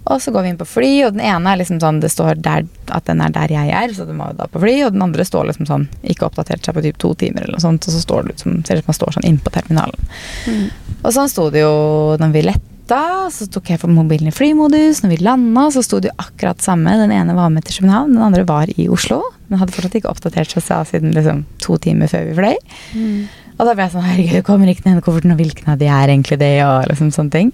Og 0.06 0.22
så 0.22 0.32
går 0.32 0.46
vi 0.46 0.52
inn 0.54 0.60
på 0.60 0.68
fly, 0.70 0.92
og 1.08 1.16
den 1.16 1.24
ene 1.26 1.52
er 1.52 1.58
liksom 1.62 1.80
sånn 1.82 2.00
Det 2.04 2.12
står 2.14 2.38
der, 2.46 2.68
at 2.94 3.08
den 3.10 3.24
er 3.26 3.34
der 3.34 3.54
jeg 3.54 3.72
er, 3.74 3.94
så 3.96 4.06
den 4.06 4.20
må 4.20 4.30
jo 4.30 4.38
da 4.38 4.50
på 4.52 4.62
fly. 4.62 4.76
Og 4.86 4.94
den 4.94 5.06
andre 5.06 5.26
står 5.26 5.50
liksom 5.50 5.70
sånn 5.70 5.88
Ikke 6.04 6.28
oppdatert 6.30 6.66
seg 6.66 6.78
på 6.78 6.86
typ 6.86 7.00
to 7.02 7.16
timer 7.18 7.46
eller 7.46 7.58
noe 7.58 7.66
sånt, 7.66 7.88
og 7.88 7.96
så 7.96 8.04
står 8.04 8.26
det 8.28 8.36
ut 8.36 8.46
som, 8.46 8.60
ser 8.68 8.80
ut 8.80 8.86
som 8.86 8.92
man 8.94 9.00
står 9.00 9.18
sånn 9.18 9.28
inne 9.32 9.42
på 9.42 9.54
terminalen. 9.56 10.14
Mm. 10.46 10.66
Og 11.02 11.12
sånn 11.16 11.32
sto 11.32 11.50
det 11.54 11.64
jo 11.66 11.76
når 12.22 12.36
vi 12.36 12.44
letta, 12.46 13.02
så 13.34 13.48
tok 13.50 13.72
jeg 13.74 13.82
for 13.82 13.90
mobilen 13.90 14.30
i 14.30 14.36
flymodus. 14.36 15.02
Når 15.02 15.16
vi 15.16 15.24
landa, 15.26 15.66
så 15.74 15.82
sto 15.86 16.02
det 16.02 16.12
jo 16.12 16.20
akkurat 16.22 16.62
samme. 16.62 16.94
Den 17.02 17.14
ene 17.16 17.38
var 17.38 17.50
med 17.54 17.66
til 17.66 17.80
København, 17.80 18.14
den 18.14 18.28
andre 18.28 18.46
var 18.46 18.70
i 18.70 18.86
Oslo. 18.94 19.24
Men 19.50 19.62
hadde 19.62 19.74
fortsatt 19.74 19.98
ikke 19.98 20.12
oppdatert 20.12 20.54
seg 20.54 20.86
siden 20.92 21.18
liksom 21.18 21.46
to 21.66 21.80
timer 21.82 22.12
før 22.12 22.30
vi 22.30 22.38
fløy. 22.38 22.78
Mm. 22.94 23.26
Og 23.56 23.64
da 23.64 23.74
ble 23.74 23.86
jeg 23.86 23.94
sånn 23.94 24.04
Herregud, 24.04 24.44
kommer 24.48 24.68
ikke 24.68 24.84
ene 24.90 25.02
kofferten, 25.04 25.32
og 25.32 25.40
hvilken 25.40 25.70
av 25.72 25.78
de 25.80 25.88
er 25.88 26.12
egentlig 26.12 26.38
det? 26.42 26.54
Og 26.68 26.90
liksom 26.92 27.12
sånne 27.16 27.32
ting. 27.32 27.52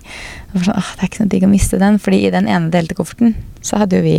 Og 0.56 0.64
sånn, 0.66 0.78
åh, 0.80 0.88
det 0.98 1.04
er 1.06 1.10
ikke 1.12 1.22
noe 1.26 1.30
digg 1.36 1.46
å 1.46 1.52
miste 1.52 1.78
den, 1.82 2.00
fordi 2.02 2.24
i 2.26 2.32
den 2.34 2.48
ene 2.50 2.72
delte 2.74 2.98
kofferten 2.98 3.36
så 3.62 3.78
hadde 3.84 4.00
jo 4.00 4.06
vi, 4.08 4.16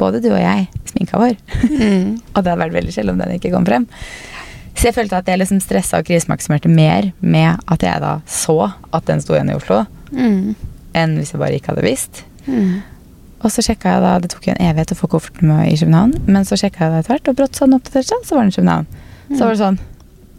både 0.00 0.22
du 0.24 0.30
og 0.32 0.40
jeg, 0.40 0.64
sminka 0.88 1.20
vår. 1.20 1.36
Mm. 1.68 2.16
Og 2.34 2.40
det 2.40 2.48
hadde 2.48 2.56
vært 2.62 2.76
veldig 2.78 2.94
sjelden 2.96 3.14
om 3.16 3.20
den 3.24 3.36
ikke 3.36 3.52
kom 3.52 3.68
frem. 3.68 3.84
Så 4.76 4.90
jeg 4.90 4.96
følte 4.96 5.16
at 5.20 5.28
jeg 5.28 5.40
liksom 5.40 5.60
stressa 5.64 6.00
og 6.02 6.08
krisemaksimerte 6.08 6.68
mer 6.68 7.10
med 7.24 7.62
at 7.72 7.84
jeg 7.84 8.00
da 8.02 8.18
så 8.28 8.58
at 8.92 9.06
den 9.08 9.22
sto 9.24 9.36
igjen 9.36 9.52
i 9.52 9.56
Oslo, 9.56 9.84
Mm. 10.12 10.52
enn 10.94 11.16
hvis 11.18 11.32
jeg 11.34 11.40
bare 11.40 11.56
ikke 11.58 11.72
hadde 11.72 11.82
visst. 11.82 12.20
Mm. 12.46 12.78
Og 13.42 13.50
så 13.50 13.60
sjekka 13.64 13.90
jeg 13.96 14.02
da, 14.04 14.12
Det 14.22 14.30
tok 14.32 14.46
jo 14.46 14.52
en 14.54 14.62
evighet 14.68 14.92
å 14.94 14.98
få 15.00 15.08
kofferten 15.10 15.48
med 15.50 15.72
i 15.72 15.76
København, 15.80 16.12
men 16.28 16.44
så 16.46 16.56
sjekka 16.60 16.84
jeg 16.86 16.92
det 16.92 17.00
etter 17.02 17.14
hvert, 17.16 17.28
og 17.32 17.36
brått 17.40 17.58
så 17.58 17.66
den 17.66 17.74
oppdatert 17.80 18.06
seg, 18.12 18.22
så 18.24 18.36
var 18.38 18.46
den 18.46 18.52
i 18.52 18.56
København. 18.56 18.86
Så 19.32 19.40
var 19.42 19.50
det 19.56 19.60
sånn 19.64 19.78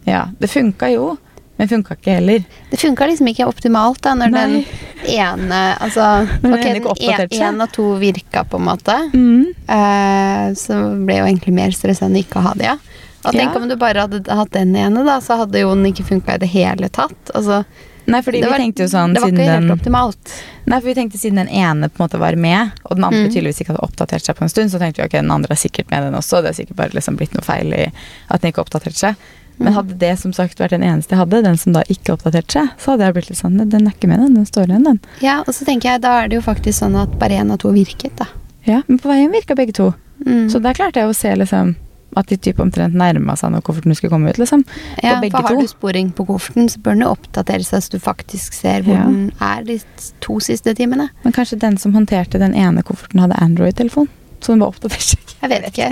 Ja, 0.08 0.26
det 0.40 0.48
funka 0.50 0.88
jo, 0.92 1.16
men 1.58 1.68
funka 1.70 1.96
ikke 1.98 2.14
heller. 2.20 2.44
Det 2.70 2.78
funka 2.80 3.06
liksom 3.10 3.28
ikke 3.32 3.46
optimalt 3.50 4.00
da, 4.04 4.12
når 4.14 4.30
Nei. 4.30 4.44
den 4.46 5.10
ene 5.18 5.60
Altså, 5.82 6.04
den 6.42 6.54
ok, 6.54 7.00
seg. 7.02 7.34
én 7.42 7.62
og 7.64 7.72
to 7.74 7.88
virka, 7.98 8.44
på 8.46 8.60
en 8.60 8.66
måte. 8.68 8.94
Mm. 9.12 9.48
Uh, 9.68 10.54
så 10.58 10.78
ble 11.04 11.18
jo 11.20 11.26
egentlig 11.28 11.54
mer 11.58 11.74
stressa 11.74 12.06
enn 12.06 12.16
ikke 12.20 12.38
å 12.40 12.46
ha 12.48 12.54
det, 12.58 12.70
ja. 12.70 12.78
Og 13.26 13.34
tenk 13.34 13.50
Ja. 13.50 13.58
om 13.60 13.66
du 13.68 13.74
bare 13.76 14.04
hadde 14.06 14.22
hatt 14.30 14.52
den 14.54 14.76
ene, 14.78 15.02
da, 15.04 15.18
så 15.20 15.36
hadde 15.40 15.58
jo 15.64 15.72
den 15.74 15.88
ikke 15.90 16.06
funka 16.06 16.36
i 16.38 16.42
det 16.44 16.48
hele 16.54 16.88
tatt. 16.88 17.32
Altså, 17.34 17.64
Nei, 18.08 18.22
fordi 18.24 18.38
det 18.40 18.48
vi 18.48 18.56
tenkte 18.62 18.86
jo 18.86 18.88
sånn 18.88 19.12
det 19.12 19.20
var 19.20 19.28
ikke 19.34 19.44
helt 19.50 19.66
den 19.66 19.72
optimalt. 19.74 20.30
Nei, 20.64 20.78
for 20.78 20.86
vi 20.88 20.94
tenkte 20.96 21.18
siden 21.20 21.42
den 21.42 21.50
ene 21.52 21.90
på 21.90 21.98
en 22.00 22.06
måte 22.06 22.20
var 22.22 22.38
med, 22.40 22.70
og 22.86 22.94
den 22.96 23.04
andre 23.04 23.26
Mm. 23.26 23.32
tydeligvis 23.34 23.58
ikke 23.60 23.74
hadde 23.74 23.84
oppdatert 23.84 24.24
seg 24.24 24.38
på 24.38 24.46
en 24.46 24.48
stund, 24.54 24.70
så 24.72 24.78
tenkte 24.80 25.02
vi 25.02 25.08
ok, 25.10 25.18
den 25.18 25.30
andre 25.34 25.52
er 25.52 25.60
sikkert 25.60 25.90
med 25.90 26.06
den 26.06 26.14
også. 26.16 26.40
Det 26.40 26.54
er 26.54 26.56
sikkert 26.62 26.76
bare 26.78 26.94
liksom 26.96 27.18
blitt 27.18 27.34
noe 27.34 27.44
feil 27.44 27.74
i 27.74 27.82
at 28.30 28.40
den 28.40 28.52
ikke 28.54 28.62
oppdaterte 28.64 28.96
seg. 28.96 29.14
Men 29.58 29.72
hadde 29.74 29.96
det 29.98 30.12
som 30.20 30.32
sagt 30.32 30.60
vært 30.60 30.70
den 30.76 30.82
eneste 30.86 31.14
jeg 31.16 31.18
hadde, 31.22 31.42
den 31.42 31.56
som 31.58 31.72
da 31.74 31.82
ikke 31.90 32.14
oppdaterte 32.14 32.52
seg, 32.52 32.68
så 32.78 32.92
hadde 32.94 33.04
jeg 33.08 33.14
blitt 33.18 33.30
litt 33.32 33.38
sånn 33.40 33.56
Den 33.70 33.86
er 33.88 33.94
ikke 33.96 34.08
med, 34.10 34.20
den. 34.22 34.34
Den 34.38 34.46
står 34.46 34.68
igjen, 34.70 34.84
den. 34.86 35.00
Ja, 35.24 35.40
og 35.46 35.54
så 35.54 35.64
tenker 35.66 35.92
jeg, 35.92 36.02
da 36.04 36.14
er 36.22 36.28
det 36.30 36.38
jo 36.38 36.44
faktisk 36.46 36.78
sånn 36.82 36.96
at 37.00 37.18
bare 37.18 37.40
én 37.42 37.50
av 37.52 37.58
to 37.62 37.72
virket, 37.74 38.14
da. 38.20 38.26
Ja, 38.68 38.82
Men 38.86 38.98
på 39.02 39.08
veien 39.10 39.32
virka 39.32 39.54
begge 39.58 39.72
to. 39.74 39.92
Mm. 40.26 40.48
Så 40.50 40.60
der 40.62 40.74
klarte 40.74 41.00
jeg 41.00 41.08
å 41.08 41.14
se 41.16 41.34
liksom 41.36 41.76
at 42.16 42.26
de 42.30 42.36
typ 42.40 42.58
omtrent 42.58 42.94
nærma 42.96 43.34
seg 43.36 43.52
når 43.52 43.62
kofferten 43.66 43.94
skulle 43.94 44.10
komme 44.10 44.30
ut, 44.32 44.38
liksom. 44.40 44.64
ja, 45.02 45.18
begge 45.20 45.36
for 45.36 45.44
har 45.46 45.54
to. 45.54 45.60
du 45.60 45.68
sporing 45.70 46.08
på 46.16 46.24
kofferten, 46.26 46.68
så 46.72 46.80
bør 46.82 46.96
den 46.96 47.04
oppdatere 47.06 47.62
seg 47.66 47.84
så 47.84 47.90
du 47.92 47.98
faktisk 48.02 48.56
ser 48.56 48.82
hvor 48.86 48.96
Ja. 48.96 49.04
den 49.04 49.32
er 49.40 49.62
de 49.64 49.76
to 50.24 50.38
siste 50.40 50.74
timene. 50.74 51.10
Men 51.22 51.32
kanskje 51.36 51.58
den 51.60 51.76
som 51.78 51.92
håndterte 51.94 52.38
den 52.40 52.54
ene 52.54 52.82
kofferten, 52.82 53.20
hadde 53.20 53.36
Android-telefon? 53.38 54.08
Så 54.40 54.52
hun 54.54 54.60
var 54.62 54.68
opptatt 54.72 54.94
av 54.94 55.02
sjekk? 55.02 55.24
Jeg 55.38 55.50
vet 55.52 55.66
ikke. 55.70 55.88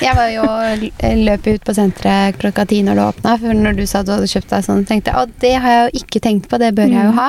Jeg 0.00 0.16
var 0.16 0.28
jo 0.32 0.44
løp 1.26 1.46
ut 1.50 1.64
på 1.68 1.74
senteret 1.76 2.38
klokka 2.40 2.64
ti 2.68 2.78
når 2.84 2.96
det 3.00 3.04
åpna. 3.10 3.34
For 3.42 3.52
når 3.56 3.76
du 3.76 3.84
sa 3.86 4.00
at 4.00 4.08
du 4.08 4.12
hadde 4.14 4.28
kjøpt 4.32 4.52
deg 4.54 4.64
sånn, 4.66 4.84
tenkte 4.88 5.12
jeg 5.12 5.26
at 5.28 5.34
det 5.44 5.52
har 5.60 5.74
jeg 5.74 5.84
jo 5.86 6.00
ikke 6.04 6.22
tenkt 6.24 6.48
på, 6.52 6.58
det 6.62 6.72
bør 6.76 6.88
jeg 6.92 7.04
jo 7.04 7.12
Mm. 7.12 7.18
ha. 7.20 7.28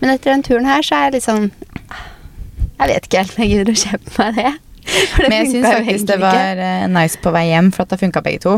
Men 0.00 0.10
etter 0.14 0.32
den 0.34 0.42
turen 0.42 0.66
her 0.66 0.82
så 0.82 0.96
er 0.98 1.04
jeg 1.06 1.12
litt 1.18 1.26
sånn 1.28 1.50
Jeg 2.80 2.88
vet 2.90 3.06
ikke 3.06 3.20
helt 3.22 3.36
om 3.38 3.42
jeg 3.44 3.50
gidder 3.52 3.72
å 3.72 3.82
kjøpe 3.84 4.18
meg 4.18 4.34
det. 4.40 4.52
Det 4.84 5.28
Men 5.30 5.32
jeg 5.38 5.46
syns 5.52 5.66
faktisk 5.70 6.06
det 6.10 6.16
var 6.20 6.58
eh, 6.60 6.86
nice 6.92 7.16
på 7.22 7.30
vei 7.32 7.44
hjem, 7.48 7.70
for 7.72 7.82
at 7.86 7.94
det 7.94 8.00
funka 8.02 8.20
begge 8.26 8.42
to. 8.44 8.56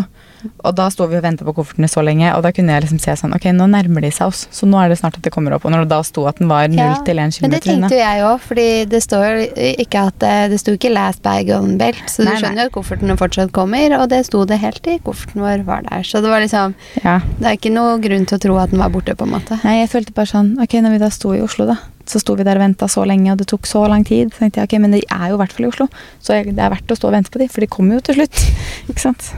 Og 0.65 0.75
da 0.77 0.89
sto 0.93 1.07
vi 1.11 1.17
og 1.19 1.25
venta 1.25 1.47
på 1.47 1.55
koffertene 1.57 1.89
så 1.91 2.03
lenge, 2.05 2.29
og 2.37 2.43
da 2.45 2.53
kunne 2.55 2.75
jeg 2.75 2.85
liksom 2.87 3.01
se 3.03 3.15
sånn 3.21 3.35
Ok, 3.37 3.49
nå 3.57 3.67
nærmer 3.71 4.05
de 4.05 4.11
seg 4.15 4.31
oss, 4.31 4.45
så 4.55 4.69
nå 4.69 4.79
er 4.83 4.93
det 4.93 4.99
snart 5.01 5.17
at 5.19 5.25
det 5.25 5.33
kommer 5.35 5.57
opp. 5.57 5.65
Og 5.67 5.73
når 5.75 5.85
det 5.87 5.93
da 5.95 6.01
sto 6.07 6.27
at 6.29 6.41
den 6.41 6.51
var 6.51 6.69
null 6.69 6.81
Ja, 6.81 6.95
til 7.07 7.21
én 7.23 7.33
Men 7.43 7.55
det 7.55 7.63
tenkte 7.65 7.95
jo 7.97 8.03
jeg 8.03 8.25
òg, 8.27 8.45
fordi 8.45 8.69
det 8.93 9.03
står 9.05 9.43
ikke 9.85 10.05
at 10.11 10.27
eh, 10.27 10.49
Det 10.53 10.61
sto 10.61 10.77
ikke 10.77 10.93
'last 10.93 11.23
bag 11.23 11.51
on 11.57 11.77
belt', 11.81 12.05
så 12.11 12.23
du 12.25 12.31
nei. 12.31 12.37
skjønner 12.41 12.63
jo 12.63 12.71
at 12.71 12.77
koffertene 12.77 13.17
fortsatt 13.19 13.53
kommer, 13.53 13.97
og 14.01 14.09
det 14.13 14.25
sto 14.27 14.45
det 14.45 14.61
helt 14.63 14.83
til 14.83 15.01
kofferten 15.01 15.43
vår 15.43 15.65
var 15.67 15.83
der. 15.89 16.03
Så 16.03 16.23
det 16.23 16.31
var 16.31 16.41
liksom 16.45 16.75
ja. 17.03 17.21
Det 17.41 17.47
er 17.47 17.57
ikke 17.59 17.73
noe 17.75 17.99
grunn 18.01 18.27
til 18.27 18.39
å 18.39 18.43
tro 18.43 18.57
at 18.59 18.71
den 18.71 18.81
var 18.81 18.91
borte, 18.91 19.15
på 19.17 19.25
en 19.27 19.35
måte. 19.37 19.59
Nei, 19.65 19.81
jeg 19.81 19.91
følte 19.91 20.13
bare 20.17 20.31
sånn 20.31 20.57
Ok, 20.63 20.79
når 20.81 20.97
vi 20.97 20.99
da 21.03 21.11
sto 21.11 21.33
i 21.35 21.41
Oslo, 21.45 21.67
da, 21.67 21.77
så 22.11 22.21
sto 22.23 22.37
vi 22.39 22.47
der 22.47 22.61
og 22.61 22.65
venta 22.65 22.89
så 22.91 23.05
lenge, 23.09 23.33
og 23.33 23.41
det 23.41 23.49
tok 23.51 23.69
så 23.69 23.85
lang 23.91 24.05
tid. 24.07 24.33
Så 24.33 24.45
tenkte 24.45 24.63
jeg 24.63 24.71
ok, 24.71 24.77
men 24.83 24.97
de 24.97 25.03
er 25.03 25.31
jo 25.31 25.39
i 25.39 25.41
hvert 25.43 25.55
fall 25.57 25.67
i 25.67 25.71
Oslo, 25.71 25.89
så 26.23 26.39
jeg, 26.39 26.55
det 26.57 26.63
er 26.63 26.73
verdt 26.73 26.95
å 26.95 26.99
stå 26.99 27.11
og 27.11 27.17
vente 27.17 27.33
på 27.35 27.43
de, 27.43 27.49
for 27.53 27.65
de 27.65 27.71
kommer 27.77 27.99
jo 27.99 28.07
til 28.09 28.21
slutt. 28.21 28.43
ikke 28.91 29.05
sant? 29.05 29.31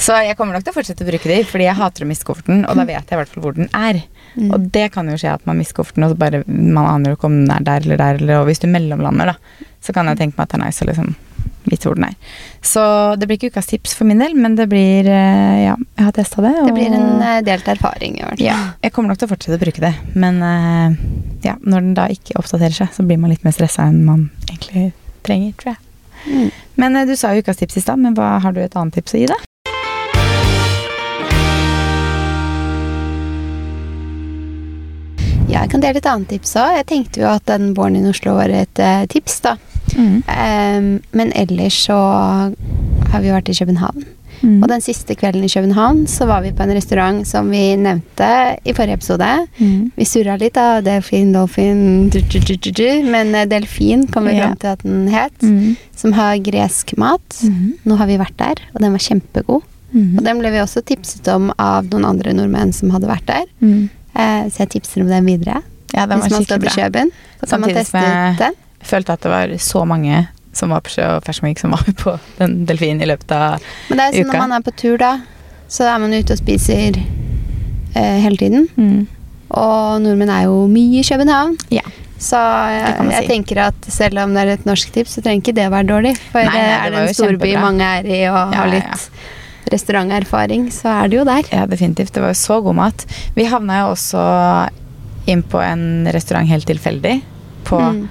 Så 0.00 0.18
jeg 0.26 0.38
kommer 0.38 0.56
nok 0.56 0.66
til 0.66 0.74
å 0.74 0.78
fortsette 0.78 1.06
å 1.06 1.10
bruke 1.10 1.30
de, 1.30 1.40
fordi 1.48 1.68
jeg 1.68 1.78
hater 1.80 2.06
å 2.06 2.10
miste 2.10 2.28
kofferten, 2.28 2.64
og 2.68 2.80
da 2.80 2.86
vet 2.88 3.02
jeg 3.02 3.18
i 3.18 3.22
hvert 3.22 3.34
fall 3.34 3.46
hvor 3.46 3.58
den 3.58 3.70
er. 3.74 4.02
Mm. 4.34 4.48
Og 4.50 4.70
det 4.74 4.88
kan 4.94 5.10
jo 5.10 5.18
skje 5.20 5.34
at 5.36 5.44
man 5.48 5.60
mister 5.60 5.80
kofferten, 5.80 6.06
og 6.06 6.14
så 6.14 6.20
bare 6.20 6.42
man 6.48 6.88
aner 6.90 7.14
ikke 7.14 7.30
om 7.30 7.40
den 7.42 7.54
er 7.54 7.66
der 7.66 7.86
eller 7.86 8.00
der, 8.00 8.22
eller, 8.22 8.40
og 8.40 8.50
hvis 8.50 8.62
du 8.62 8.68
mellomlander, 8.70 9.34
da, 9.34 9.68
så 9.84 9.94
kan 9.94 10.08
jeg 10.10 10.20
tenke 10.20 10.38
meg 10.38 10.46
at 10.46 10.54
det 10.54 10.60
er 10.60 10.66
nice 10.66 10.84
å 10.84 10.90
liksom 10.90 11.14
hvor 11.64 11.96
den 11.98 12.08
er. 12.08 12.16
Så 12.64 12.82
det 13.18 13.28
blir 13.28 13.38
ikke 13.38 13.52
ukas 13.54 13.68
tips 13.70 13.94
for 13.96 14.08
min 14.08 14.20
del, 14.22 14.34
men 14.36 14.56
det 14.58 14.68
blir 14.70 15.08
eh, 15.08 15.64
Ja, 15.64 15.76
jeg 15.76 16.06
har 16.06 16.12
testa 16.16 16.42
det. 16.44 16.54
Det 16.66 16.74
blir 16.76 16.92
en 16.92 17.22
eh, 17.22 17.40
delt 17.46 17.68
erfaring, 17.68 18.18
i 18.18 18.24
hvert 18.24 18.38
fall. 18.38 18.46
ja, 18.46 18.58
jeg 18.84 18.94
kommer 18.94 19.12
nok 19.12 19.20
til 19.20 19.28
å 19.28 19.32
fortsette 19.32 19.58
å 19.58 19.62
bruke 19.62 19.84
det, 19.84 19.94
men 20.14 20.42
eh, 20.44 20.98
ja, 21.46 21.56
når 21.60 21.88
den 21.88 21.96
da 21.96 22.08
ikke 22.12 22.38
oppdaterer 22.40 22.76
seg, 22.76 22.92
så 22.94 23.06
blir 23.06 23.20
man 23.20 23.32
litt 23.32 23.44
mer 23.46 23.56
stressa 23.56 23.88
enn 23.90 24.04
man 24.06 24.28
egentlig 24.48 24.92
trenger, 25.26 25.56
tror 25.60 25.74
jeg. 25.74 25.82
Mm. 26.24 26.48
Men 26.80 27.02
du 27.08 27.16
sa 27.16 27.34
jo 27.34 27.44
ukas 27.44 27.60
tips 27.60 27.78
i 27.78 27.84
stad, 27.84 28.00
men 28.00 28.16
hva 28.16 28.38
har 28.40 28.54
du 28.54 28.62
et 28.64 28.76
annet 28.76 28.96
tips 28.96 29.16
å 29.16 29.20
gi, 29.20 29.28
da? 29.30 29.40
Ja, 35.44 35.60
jeg 35.62 35.70
kan 35.70 35.84
dele 35.84 36.00
et 36.00 36.08
annet 36.08 36.32
tips 36.32 36.56
òg. 36.58 36.72
Jeg 36.80 36.88
tenkte 36.90 37.20
jo 37.22 37.28
at 37.30 37.44
den 37.46 37.74
Born 37.76 37.94
in 37.94 38.08
Oslo 38.10 38.34
var 38.40 38.50
et 38.50 38.80
tips, 39.12 39.38
da. 39.44 39.54
Em, 39.96 40.90
men 41.12 41.32
ellers 41.34 41.78
så 41.86 41.96
har 43.12 43.22
vi 43.22 43.32
vært 43.32 43.48
i 43.52 43.56
København. 43.58 44.04
Mm. 44.44 44.58
Og 44.62 44.68
den 44.68 44.82
siste 44.84 45.14
kvelden 45.16 45.44
i 45.46 45.50
København 45.50 46.04
så 46.10 46.26
var 46.28 46.42
vi 46.44 46.52
på 46.56 46.64
en 46.64 46.74
restaurant 46.76 47.24
som 47.28 47.48
vi 47.52 47.62
nevnte 47.80 48.30
i 48.64 48.74
forrige 48.76 48.98
episode. 48.98 49.28
Mm. 49.58 49.90
Vi 49.96 50.06
surra 50.08 50.36
litt 50.40 50.58
av 50.60 50.82
Delfin, 50.84 51.32
Dolphin 51.34 52.10
du, 52.12 52.20
du, 52.20 52.38
du, 52.40 52.54
du, 52.56 52.70
du, 52.70 52.88
Men 53.08 53.34
eh, 53.34 53.46
Delfin 53.48 54.06
kom 54.12 54.28
vi 54.28 54.36
fram 54.38 54.56
til 54.60 54.72
at 54.74 54.82
den 54.84 55.06
het. 55.12 55.36
Mm. 55.42 55.76
Som 55.96 56.16
har 56.18 56.40
gresk 56.44 56.96
mat. 57.00 57.38
Mhm. 57.42 57.76
Nå 57.88 57.96
har 58.00 58.10
vi 58.10 58.20
vært 58.20 58.36
der, 58.40 58.60
og 58.74 58.82
den 58.82 58.96
var 58.96 59.04
kjempegod. 59.04 59.62
Mhm. 59.94 60.18
Og 60.18 60.24
den 60.26 60.40
ble 60.42 60.50
vi 60.52 60.60
også 60.62 60.82
tipset 60.84 61.28
om 61.32 61.52
av 61.54 61.86
noen 61.92 62.08
andre 62.08 62.34
nordmenn 62.36 62.74
som 62.76 62.92
hadde 62.92 63.08
vært 63.08 63.28
der. 63.30 63.46
Mm. 63.62 63.86
Eh, 64.14 64.42
så 64.50 64.64
jeg 64.64 64.74
tipser 64.76 65.06
om 65.06 65.12
den 65.12 65.30
videre. 65.30 65.62
Ja, 65.94 66.08
den 66.10 66.18
var 66.18 66.26
Hvis 66.26 66.34
man 66.34 66.44
skal 66.44 66.60
til. 66.60 66.74
Kjøben, 66.74 67.14
så 67.40 67.54
kan 67.54 67.62
man 67.62 67.74
teste 67.78 68.02
ut 68.02 68.42
den. 68.42 68.60
Følte 68.84 69.14
at 69.16 69.24
det 69.24 69.30
var 69.32 69.54
så 69.64 69.84
mange 69.88 70.26
som 70.54 70.70
var 70.70 70.84
på 70.86 70.92
Sjø 70.94 71.06
og 71.16 71.24
Fashion 71.26 71.48
Week 71.48 71.58
som 71.58 71.72
var 71.74 71.82
på 71.98 72.12
den 72.38 72.60
delfinen 72.68 73.02
i 73.02 73.08
løpet 73.10 73.32
av 73.34 73.56
uka. 73.58 73.72
Men 73.90 73.98
det 73.98 74.04
er 74.04 74.12
sånn 74.18 74.28
uka. 74.28 74.32
når 74.36 74.42
man 74.44 74.52
er 74.58 74.64
på 74.68 74.74
tur, 74.78 74.96
da, 75.02 75.12
så 75.68 75.88
er 75.90 75.98
man 76.04 76.12
ute 76.14 76.36
og 76.36 76.38
spiser 76.38 77.00
eh, 77.00 78.16
hele 78.22 78.36
tiden. 78.40 78.68
mm. 78.76 79.02
Og 79.54 80.00
nordmenn 80.02 80.30
er 80.34 80.46
jo 80.48 80.64
mye 80.66 80.98
i 80.98 81.04
København. 81.06 81.52
Ja. 81.70 81.82
Så 82.18 82.38
jeg, 82.38 82.94
Det 82.98 83.12
jeg 83.12 83.22
si. 83.22 83.28
tenker 83.28 83.58
at 83.68 83.86
selv 83.92 84.18
om 84.22 84.32
det 84.34 84.42
er 84.42 84.52
et 84.54 84.64
norsk 84.66 84.90
tips, 84.94 85.12
så 85.14 85.22
trenger 85.22 85.42
ikke 85.44 85.54
det 85.58 85.66
å 85.68 85.72
være 85.74 85.86
dårlig. 85.90 86.14
For 86.32 86.42
Nei, 86.42 86.54
nei, 86.54 86.62
er 86.74 86.84
det 86.88 86.92
det 86.94 87.02
en 87.02 87.10
jo 87.10 87.16
storby 87.18 87.50
mange 87.62 87.90
er 87.98 88.08
i 88.08 88.20
og 88.30 88.34
Ja, 88.34 88.44
har 88.56 88.66
ja, 88.72 88.80
litt 88.80 89.70
restauranterfaring, 89.74 90.66
så 90.74 90.90
er 91.04 91.08
det 91.12 91.18
jo 91.20 91.24
der. 91.28 91.46
Ja, 91.52 91.66
definitivt. 91.70 92.12
Det 92.16 92.22
var 92.24 92.32
jo 92.34 92.38
så 92.40 92.58
god 92.64 92.76
mat. 92.80 93.04
Vi 93.36 93.46
havna 93.50 93.82
jo 93.84 93.92
også 93.94 94.24
inn 95.30 95.42
på 95.42 95.60
en 95.64 95.84
restaurant 96.12 96.48
helt 96.50 96.66
tilfeldig 96.68 97.20
på 97.68 97.78
Mm. 97.80 98.08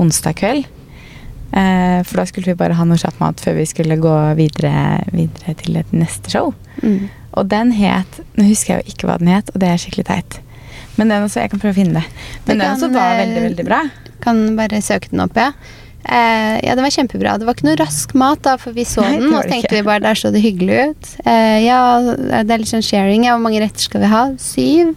Onsdag 0.00 0.38
kveld. 0.40 0.66
Eh, 1.56 2.00
for 2.04 2.20
da 2.20 2.26
skulle 2.26 2.52
vi 2.52 2.58
bare 2.58 2.76
ha 2.76 2.84
noe 2.84 3.00
kjapp 3.00 3.20
mat 3.22 3.40
før 3.40 3.56
vi 3.60 3.68
skulle 3.68 3.98
gå 4.02 4.16
videre, 4.38 4.72
videre 5.14 5.54
til 5.62 5.78
et 5.80 5.94
neste 5.94 6.32
show. 6.32 6.52
Mm. 6.82 7.06
Og 7.36 7.48
den 7.48 7.70
het 7.76 8.20
Nå 8.36 8.48
husker 8.48 8.74
jeg 8.74 8.82
jo 8.82 8.92
ikke 8.92 9.08
hva 9.08 9.16
den 9.20 9.32
het, 9.32 9.52
og 9.54 9.62
det 9.62 9.70
er 9.70 9.80
skikkelig 9.80 10.06
teit. 10.10 10.38
Men 10.96 11.12
den 11.12 11.24
også, 11.26 11.42
jeg 11.42 11.52
kan 11.52 11.60
prøve 11.60 11.74
å 11.74 11.78
finne 11.78 12.00
det. 12.00 12.20
Men 12.46 12.58
Du 12.58 12.64
den 12.64 12.70
også 12.70 12.90
var 12.92 13.14
eh, 13.14 13.22
veldig, 13.24 13.42
veldig 13.50 13.66
bra. 13.68 13.80
Kan 14.24 14.44
bare 14.58 14.80
søke 14.84 15.12
den 15.12 15.24
opp, 15.24 15.36
ja. 15.36 15.52
Eh, 16.06 16.56
ja, 16.62 16.74
det 16.78 16.84
var 16.84 16.92
kjempebra. 16.94 17.32
Det 17.40 17.46
var 17.48 17.56
ikke 17.56 17.66
noe 17.66 17.78
rask 17.80 18.12
mat, 18.18 18.38
da, 18.46 18.54
for 18.62 18.76
vi 18.76 18.84
så 18.86 19.02
Nei, 19.02 19.16
den, 19.18 19.32
og 19.34 19.42
så 19.42 19.50
tenkte 19.50 19.66
ikke. 19.72 19.80
vi 19.80 19.86
bare 19.88 20.04
der 20.04 20.18
så 20.20 20.30
det 20.34 20.42
hyggelig 20.44 20.76
ut. 20.92 21.08
Eh, 21.26 21.56
ja, 21.64 21.80
det 22.06 22.54
er 22.54 22.62
litt 22.62 22.70
sånn 22.70 22.84
sharing. 22.86 23.26
Ja, 23.26 23.34
hvor 23.34 23.42
mange 23.48 23.62
retter 23.64 23.82
skal 23.88 24.04
vi 24.04 24.10
ha? 24.12 24.22
Syv. 24.42 24.92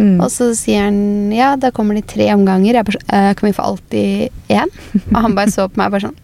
Mm. 0.00 0.14
Og 0.24 0.30
så 0.32 0.48
sier 0.56 0.86
han 0.86 1.32
ja, 1.34 1.52
da 1.60 1.72
kommer 1.74 1.98
det 1.98 2.06
tre 2.14 2.30
omganger. 2.32 2.78
Jeg 2.80 2.88
bare 2.88 2.98
sånn, 3.00 3.08
«Eh, 3.18 3.30
kan 3.36 3.48
vi 3.50 3.54
få 3.56 3.66
alltid 3.68 4.54
én? 4.56 4.72
Og 5.12 5.20
han 5.26 5.36
bare 5.36 5.52
så 5.52 5.68
på 5.68 5.80
meg 5.82 5.92
bare 5.92 6.08
sånn 6.08 6.18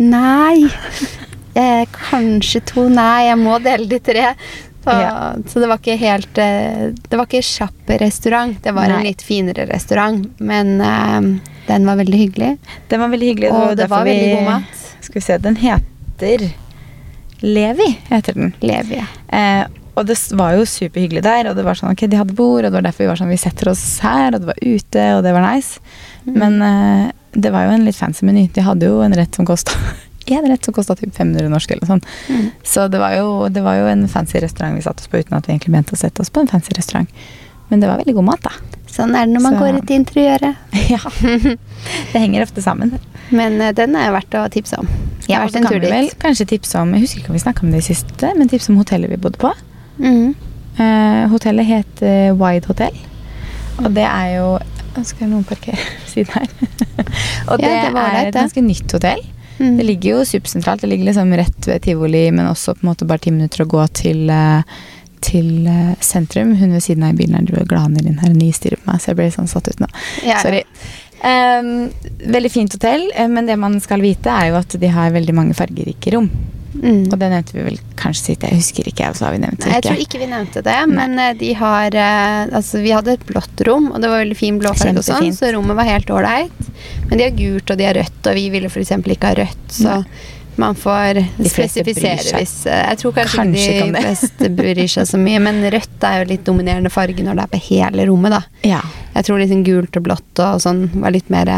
Nei. 0.10 0.66
Eh, 1.54 1.84
kanskje 1.94 2.60
to. 2.66 2.88
Nei, 2.92 3.28
jeg 3.28 3.38
må 3.40 3.58
dele 3.62 3.86
de 3.90 3.98
tre. 4.10 4.26
Så, 4.80 4.90
Ja. 4.96 5.34
så 5.46 5.60
det 5.60 5.68
var 5.68 5.76
ikke 5.76 5.96
helt 6.00 6.38
eh, 6.40 6.86
Det 6.96 7.18
var 7.18 7.26
ikke 7.28 7.42
kjapp 7.44 7.90
restaurant. 8.00 8.62
Det 8.64 8.72
var 8.72 8.88
en 8.88 9.04
litt 9.04 9.22
finere 9.22 9.66
restaurant, 9.68 10.24
men 10.40 10.80
uh, 10.80 11.50
den 11.66 11.86
var 11.86 12.00
veldig 12.00 12.20
hyggelig. 12.22 12.54
Den 12.88 13.02
var 13.02 13.12
veldig 13.12 13.28
hyggelig. 13.34 13.50
Og 13.52 13.76
det 13.76 13.90
var 13.90 14.08
veldig 14.08 14.30
god 14.38 14.48
mat. 14.48 14.86
Skal 15.04 15.20
vi 15.20 15.26
se, 15.26 15.36
den 15.38 15.60
heter 15.60 16.48
Levi, 17.40 17.98
heter 18.08 18.36
den. 18.36 18.54
Levi. 18.60 18.98
Eh, 19.32 19.62
og 19.94 20.06
det 20.06 20.16
var 20.36 20.54
jo 20.56 20.66
superhyggelig 20.68 21.22
der, 21.24 21.50
og 21.50 21.56
det 21.56 21.64
var 21.64 21.78
sånn, 21.78 21.94
ok, 21.94 22.04
de 22.08 22.18
hadde 22.20 22.36
bord, 22.36 22.64
og 22.64 22.68
det 22.68 22.76
var 22.76 22.84
derfor 22.84 23.04
vi 23.04 23.08
var 23.10 23.20
sånn, 23.20 23.32
vi 23.32 23.40
setter 23.40 23.72
oss 23.72 23.84
her, 24.04 24.34
og 24.34 24.42
det 24.42 24.50
var 24.50 24.60
ute, 24.60 25.06
og 25.16 25.24
det 25.24 25.32
var 25.36 25.46
nice. 25.46 25.80
Mm. 26.26 26.36
Men 26.36 26.60
eh, 26.66 27.06
det 27.32 27.52
var 27.54 27.66
jo 27.66 27.74
en 27.76 27.86
litt 27.88 27.98
fancy 27.98 28.26
meny. 28.28 28.46
De 28.54 28.64
hadde 28.64 28.88
jo 28.90 29.00
en 29.04 29.16
rett 29.16 29.36
som 29.36 29.48
kosta 29.48 29.76
en 30.38 30.48
rett 30.50 30.64
som 30.64 30.74
kosta 30.74 30.96
typ 30.96 31.14
500 31.16 31.48
norsk 31.52 31.70
eller 31.70 31.84
noe 31.84 31.92
sånt. 31.94 32.08
Mm. 32.28 32.48
Så 32.62 32.86
det 32.88 33.00
var, 33.02 33.14
jo, 33.18 33.48
det 33.52 33.62
var 33.64 33.78
jo 33.80 33.86
en 33.90 34.06
fancy 34.08 34.40
restaurant 34.42 34.76
vi 34.78 34.84
satte 34.86 35.02
oss 35.04 35.10
på, 35.10 35.20
uten 35.20 35.36
at 35.38 35.48
vi 35.48 35.54
egentlig 35.56 35.74
mente 35.74 35.96
å 35.96 36.00
sette 36.00 36.22
oss 36.22 36.30
på 36.30 36.42
en 36.44 36.50
fancy 36.50 36.74
restaurant. 36.76 37.10
Men 37.70 37.82
det 37.82 37.90
var 37.90 38.00
veldig 38.02 38.16
god 38.18 38.26
mat, 38.26 38.42
da. 38.42 38.52
Sånn 38.90 39.14
er 39.14 39.26
det 39.26 39.34
når 39.36 39.44
man 39.44 39.54
Så- 39.54 39.60
går 39.62 39.76
ut 39.78 39.90
i 39.90 39.94
interiøret. 39.94 40.56
ja. 40.94 41.00
Det 42.12 42.18
henger 42.18 42.42
ofte 42.42 42.62
sammen. 42.62 42.96
Men 43.30 43.60
uh, 43.62 43.70
den 43.72 43.94
er 43.96 44.10
verdt 44.12 44.34
å 44.34 44.48
tipse 44.50 44.78
om. 44.80 44.88
Ja, 45.30 45.44
og 45.44 45.52
så 45.54 45.62
kan 45.62 45.78
vi 45.78 45.86
vel 45.86 46.10
kanskje 46.18 46.48
tipse 46.56 46.80
om 46.80 46.90
Jeg 46.96 47.04
husker 47.04 47.20
ikke 47.20 47.30
om 47.30 47.36
vi 47.38 47.44
snakka 47.44 47.62
om 47.62 47.70
det 47.70 47.84
i 47.84 47.86
siste, 47.92 48.32
men 48.36 48.50
tipse 48.50 48.72
om 48.72 48.80
hotellet 48.80 49.12
vi 49.12 49.20
bodde 49.22 49.38
på. 49.38 49.52
Mm. 50.02 50.34
Uh, 50.80 51.28
hotellet 51.30 51.68
het 51.70 52.02
uh, 52.02 52.34
Wide 52.34 52.66
Hotel. 52.66 52.98
Og 53.80 53.94
det 53.94 54.04
er 54.04 54.34
jo 54.40 54.50
skal 55.06 55.30
noen 55.30 55.46
parkere 55.46 55.78
siden 56.10 56.34
her. 56.34 56.48
og 57.46 57.60
Ja, 57.62 57.62
det, 57.62 57.70
det 57.94 58.02
er 58.02 58.18
et 58.26 58.34
ganske 58.34 58.64
nytt 58.64 58.92
hotell. 58.96 59.22
Mm. 59.60 59.76
Det 59.76 59.84
ligger 59.84 60.10
jo 60.10 60.24
supersentralt. 60.24 60.80
Det 60.80 60.88
ligger 60.88 61.10
liksom 61.10 61.34
rett 61.36 61.68
ved 61.68 61.82
tivoli, 61.82 62.30
men 62.32 62.48
også 62.48 62.74
på 62.74 62.86
en 62.86 62.92
måte 62.92 63.08
bare 63.08 63.26
ti 63.26 63.32
minutter 63.34 63.64
å 63.64 63.68
gå 63.68 63.84
til, 63.92 64.30
eh, 64.32 64.78
til 65.20 65.66
eh, 65.68 65.92
sentrum. 66.00 66.54
Hun 66.56 66.72
ved 66.72 66.82
siden 66.86 67.04
av 67.04 67.12
i 67.12 67.18
bilen 67.20 67.36
her 67.36 67.44
driver 67.44 67.66
og 67.66 67.74
glaner 67.74 68.08
inn 68.08 68.18
her 68.22 68.32
og 68.32 68.40
nistirrer 68.40 68.80
på 68.80 68.88
meg, 68.88 69.02
så 69.02 69.12
jeg 69.12 69.20
ble 69.20 69.28
sånn 69.34 69.50
satt 69.52 69.68
ut 69.68 69.84
nå. 69.84 69.90
Ja, 70.24 70.40
Sorry. 70.40 70.64
Um, 71.20 71.90
veldig 72.32 72.48
fint 72.48 72.72
hotell, 72.72 73.10
eh, 73.12 73.28
men 73.28 73.46
det 73.46 73.58
man 73.60 73.76
skal 73.84 74.00
vite, 74.00 74.32
er 74.32 74.54
jo 74.54 74.60
at 74.62 74.80
de 74.80 74.88
har 74.88 75.12
veldig 75.12 75.36
mange 75.36 75.58
fargerike 75.58 76.16
rom. 76.16 76.30
Mm. 76.80 77.02
Og 77.12 77.16
det 77.20 77.28
nevnte 77.28 77.56
vi 77.56 77.64
vel 77.66 77.78
kanskje 78.00 78.30
sist, 78.30 78.44
jeg 78.46 78.56
husker 78.56 78.88
ikke. 78.88 79.10
Og 79.12 79.18
så 79.18 79.26
har 79.26 79.36
vi 79.36 79.42
nevnt 79.42 79.66
Nei, 79.66 79.76
jeg 79.76 79.84
tror 79.84 80.00
ikke. 80.00 80.06
ikke 80.08 80.22
vi 80.22 80.30
nevnte 80.32 80.62
det, 80.64 80.78
men 80.88 81.18
eh, 81.20 81.34
de 81.40 81.52
har 81.60 81.96
eh, 82.00 82.56
Altså, 82.56 82.80
vi 82.80 82.94
hadde 82.96 83.18
et 83.18 83.26
blått 83.28 83.64
rom, 83.68 83.90
og 83.92 84.00
det 84.00 84.10
var 84.10 84.24
veldig 84.24 84.38
fin 84.38 84.58
blåfarge 84.60 85.02
og 85.02 85.06
sånn, 85.06 85.30
så 85.36 85.52
rommet 85.54 85.76
var 85.78 85.88
helt 85.90 86.12
ålreit. 86.14 86.68
Men 87.10 87.20
de 87.20 87.26
har 87.26 87.36
gult, 87.36 87.70
og 87.70 87.80
de 87.80 87.88
har 87.88 87.98
rødt, 88.00 88.20
og 88.26 88.38
vi 88.38 88.46
ville 88.54 88.70
f.eks. 88.72 88.94
ikke 88.96 89.32
ha 89.32 89.40
rødt, 89.42 89.66
så 89.76 90.02
man 90.60 90.74
får 90.76 91.20
spesifisere 91.46 92.36
hvis 92.36 92.54
eh, 92.68 92.80
Jeg 92.90 92.98
tror 93.00 93.14
kanskje, 93.16 93.36
Kanskje 93.38 93.60
ikke 93.60 93.76
ikke 93.76 93.84
de 93.86 93.92
det. 93.94 94.02
fleste 94.04 94.50
bryr 94.58 94.80
seg 94.92 95.06
så 95.08 95.20
mye, 95.20 95.42
men 95.42 95.62
rødt 95.72 96.08
er 96.08 96.18
jo 96.20 96.30
litt 96.32 96.44
dominerende 96.48 96.92
farge 96.92 97.24
når 97.24 97.38
det 97.38 97.44
er 97.46 97.52
på 97.54 97.62
hele 97.70 98.08
rommet, 98.10 98.34
da. 98.34 98.42
Ja. 98.68 98.80
Jeg 99.14 99.28
tror 99.28 99.40
liksom 99.40 99.62
gult 99.66 99.96
og 100.00 100.04
blått 100.08 100.42
og 100.44 100.60
sånn 100.64 100.84
var 101.00 101.14
litt 101.14 101.30
mer 101.32 101.48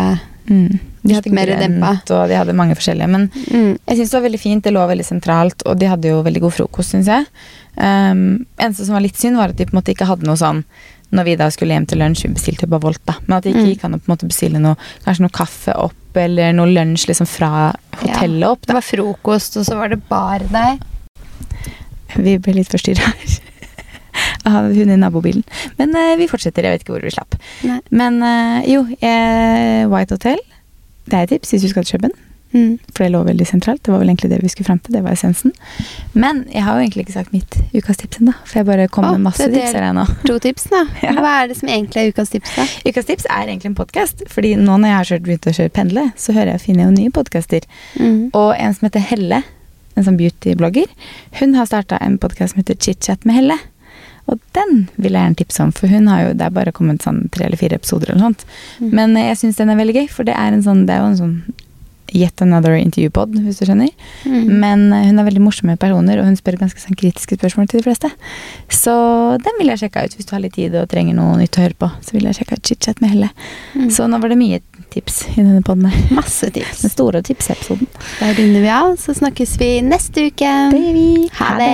Mm. 0.49 0.79
De 1.03 1.15
hadde 1.17 1.33
mer 1.35 1.47
dempa. 1.59 1.93
og 2.15 2.29
de 2.31 2.37
hadde 2.39 2.55
mange 2.55 2.75
forskjellige. 2.79 3.09
Men 3.11 3.29
mm, 3.33 3.79
jeg 3.89 3.97
syns 3.99 4.11
det 4.11 4.19
var 4.19 4.27
veldig 4.29 4.41
fint. 4.41 4.65
Det 4.65 4.73
lå 4.75 4.87
veldig 4.87 5.07
sentralt, 5.07 5.63
og 5.67 5.79
de 5.79 5.91
hadde 5.91 6.09
jo 6.13 6.23
veldig 6.23 6.43
god 6.45 6.53
frokost, 6.61 6.95
syns 6.95 7.11
jeg. 7.11 7.27
Um, 7.77 8.45
eneste 8.61 8.85
som 8.87 8.95
var 8.95 9.03
litt 9.05 9.17
synd, 9.19 9.37
var 9.41 9.51
at 9.51 9.57
de 9.59 9.67
på 9.67 9.75
en 9.75 9.81
måte 9.81 9.95
ikke 9.95 10.07
hadde 10.11 10.27
noe 10.29 10.39
sånn 10.39 10.65
når 11.13 11.27
vi 11.29 11.33
da 11.37 11.51
skulle 11.53 11.75
hjem 11.77 11.85
til 11.91 12.01
lunsj, 12.01 12.23
vi 12.25 12.33
bestilte 12.39 12.65
jo 12.65 12.71
bare 12.73 12.87
Volt, 12.87 13.03
da. 13.05 13.19
Men 13.27 13.37
at 13.37 13.45
det 13.45 13.51
ikke 13.53 13.65
Mm. 13.67 13.73
gikk 13.75 13.83
an 13.85 13.95
å 13.95 13.99
på 14.01 14.09
en 14.09 14.13
måte 14.15 14.29
bestille 14.31 14.59
noe, 14.63 14.77
kanskje 15.05 15.21
noe 15.27 15.35
kaffe 15.37 15.75
opp, 15.77 16.17
eller 16.17 16.55
noe 16.57 16.71
lunsj 16.73 17.05
liksom 17.11 17.29
fra 17.29 17.51
hotellet 18.01 18.49
opp. 18.49 18.65
Det 18.65 18.73
var 18.79 18.87
frokost, 18.87 19.59
og 19.61 19.67
så 19.69 19.77
var 19.77 19.89
det 19.93 20.01
bar 20.09 20.39
der. 20.49 20.79
Vi 22.17 22.39
ble 22.39 22.55
litt 22.55 22.73
forstyrra 22.73 23.13
her. 23.13 23.42
Av 24.49 24.73
hun 24.75 24.91
i 24.91 24.99
nabobilen. 24.99 25.45
Men 25.79 25.95
uh, 25.97 26.17
vi 26.19 26.29
fortsetter. 26.31 26.67
Jeg 26.67 26.77
vet 26.77 26.85
ikke 26.87 26.97
hvor 26.97 27.07
vi 27.07 27.15
slapp. 27.15 27.39
Nei. 27.69 27.79
Men 27.95 28.19
uh, 28.25 28.59
jo, 28.69 28.85
eh, 29.01 29.87
White 29.91 30.19
Hotel. 30.19 30.43
Det 31.07 31.19
er 31.19 31.27
et 31.27 31.35
tips 31.37 31.55
hvis 31.55 31.67
du 31.67 31.73
skal 31.73 31.87
til 31.87 31.99
København. 31.99 32.29
Mm. 32.53 32.79
For 32.93 33.05
det 33.05 33.13
lå 33.15 33.23
veldig 33.25 33.47
sentralt. 33.49 33.81
Det 33.85 33.93
var 33.93 34.03
vel 34.03 34.11
egentlig 34.13 34.31
det 34.31 34.41
vi 34.43 34.51
skulle 34.53 34.69
frem 34.69 34.81
til. 34.85 34.95
Det 34.97 35.03
var 35.05 35.17
essensen. 35.17 35.55
Men 36.13 36.45
jeg 36.53 36.65
har 36.67 36.77
jo 36.77 36.85
egentlig 36.85 37.07
ikke 37.07 37.15
sagt 37.15 37.33
mitt 37.33 37.57
ukas 37.73 38.03
tips 38.03 38.21
ennå. 38.21 38.35
For 38.45 38.61
jeg 38.61 38.69
bare 38.69 38.89
kom 38.93 39.07
oh, 39.09 39.15
med 39.17 39.25
masse 39.31 39.49
tips 39.49 39.73
her 39.73 39.89
nå. 39.97 40.05
To 40.29 40.39
tips, 40.43 40.69
da. 40.73 40.85
Ja. 41.03 41.17
Hva 41.19 41.33
er 41.43 41.51
det 41.51 41.57
som 41.59 41.71
egentlig 41.73 42.03
er 42.03 42.13
ukas 42.13 42.31
tips, 42.31 42.53
da? 42.59 42.67
Ukas 42.87 43.09
tips 43.09 43.27
er 43.27 43.49
egentlig 43.49 43.73
en 43.73 43.79
podkast. 43.79 44.23
Fordi 44.31 44.55
nå 44.61 44.77
når 44.77 44.93
jeg 44.93 44.99
har 45.01 45.25
begynt 45.27 45.49
å 45.49 45.57
kjøre 45.57 45.75
pendle, 45.81 46.07
så 46.21 46.37
hører 46.37 46.55
jeg 46.55 46.65
finner 46.69 46.89
jo 46.89 46.95
nye 46.95 47.15
podkaster. 47.15 47.67
Mm. 47.97 48.31
Og 48.39 48.53
en 48.55 48.77
som 48.77 48.89
heter 48.89 49.07
Helle, 49.09 49.43
en 49.97 50.07
sånn 50.07 50.21
beauty-blogger, 50.21 50.93
hun 51.41 51.57
har 51.57 51.69
starta 51.69 51.99
en 52.05 52.21
podkast 52.21 52.55
som 52.55 52.63
heter 52.63 52.79
Chit-chat 52.79 53.27
med 53.29 53.41
Helle. 53.41 53.59
Og 54.31 54.39
den 54.57 54.87
vil 54.97 55.17
jeg 55.17 55.25
gjerne 55.27 55.41
tipse 55.41 55.65
om, 55.65 55.73
for 55.75 55.91
hun 55.91 56.07
har 56.11 56.27
jo, 56.27 56.37
det 56.39 56.47
er 56.47 56.55
bare 56.55 56.75
kommet 56.75 57.05
sånn 57.05 57.25
tre 57.35 57.49
eller 57.49 57.61
fire 57.61 57.81
episoder 57.81 58.13
eller 58.13 58.29
sånt. 58.29 58.47
Mm. 58.79 58.93
Men 58.95 59.19
eh, 59.19 59.29
jeg 59.33 59.43
syns 59.43 59.61
den 59.61 59.73
er 59.73 59.81
veldig 59.81 59.99
gøy, 59.99 60.09
for 60.13 60.29
det 60.29 60.37
er 60.39 60.55
en 60.55 60.65
sånn, 60.65 60.87
det 60.89 60.97
er 60.97 61.03
jo 61.03 61.11
en 61.11 61.21
sånn 61.21 61.37
yet 62.13 62.43
another 62.45 62.75
interview-pod, 62.77 63.35
hvis 63.41 63.61
du 63.61 63.67
skjønner. 63.67 63.91
Mm. 64.29 64.51
Men 64.63 64.85
eh, 64.93 65.07
hun 65.09 65.21
er 65.21 65.27
veldig 65.29 65.43
morsomme 65.45 65.77
personer, 65.81 66.21
og 66.21 66.29
hun 66.29 66.37
spør 66.39 66.59
ganske 66.61 66.83
sånn 66.83 66.99
kritiske 66.99 67.39
spørsmål 67.39 67.71
til 67.71 67.81
de 67.81 67.87
fleste. 67.87 68.11
Så 68.73 68.95
den 69.43 69.59
vil 69.61 69.73
jeg 69.73 69.85
sjekke 69.85 70.05
ut 70.05 70.19
hvis 70.19 70.29
du 70.29 70.35
har 70.37 70.45
litt 70.45 70.57
tid 70.59 70.77
og 70.79 70.91
trenger 70.93 71.17
noe 71.19 71.39
nytt 71.41 71.59
å 71.59 71.65
høre 71.65 71.79
på. 71.79 71.89
Så 72.05 72.17
vil 72.17 72.29
jeg 72.29 72.41
sjekke 72.41 72.61
ut 72.61 72.69
chit-chat 72.69 73.03
med 73.05 73.15
Helle. 73.15 73.33
Mm. 73.75 73.89
Så 73.95 74.09
nå 74.11 74.21
var 74.23 74.33
det 74.33 74.41
mye 74.41 74.61
tips 74.93 75.23
i 75.33 75.41
denne 75.41 75.65
poden 75.65 75.89
her. 75.89 76.05
Masse 76.21 76.53
tips. 76.53 76.85
Den 76.85 76.93
store 76.93 77.25
tipsepisoden. 77.25 77.89
Da 78.21 78.31
runder 78.37 78.69
vi 78.69 78.71
av, 78.77 78.95
så 79.01 79.17
snakkes 79.17 79.57
vi 79.63 79.73
neste 79.87 80.29
uke. 80.29 80.55
Det 80.75 80.85
gjør 80.85 80.97
vi. 81.01 81.11
Ha 81.41 81.51
det. 81.63 81.73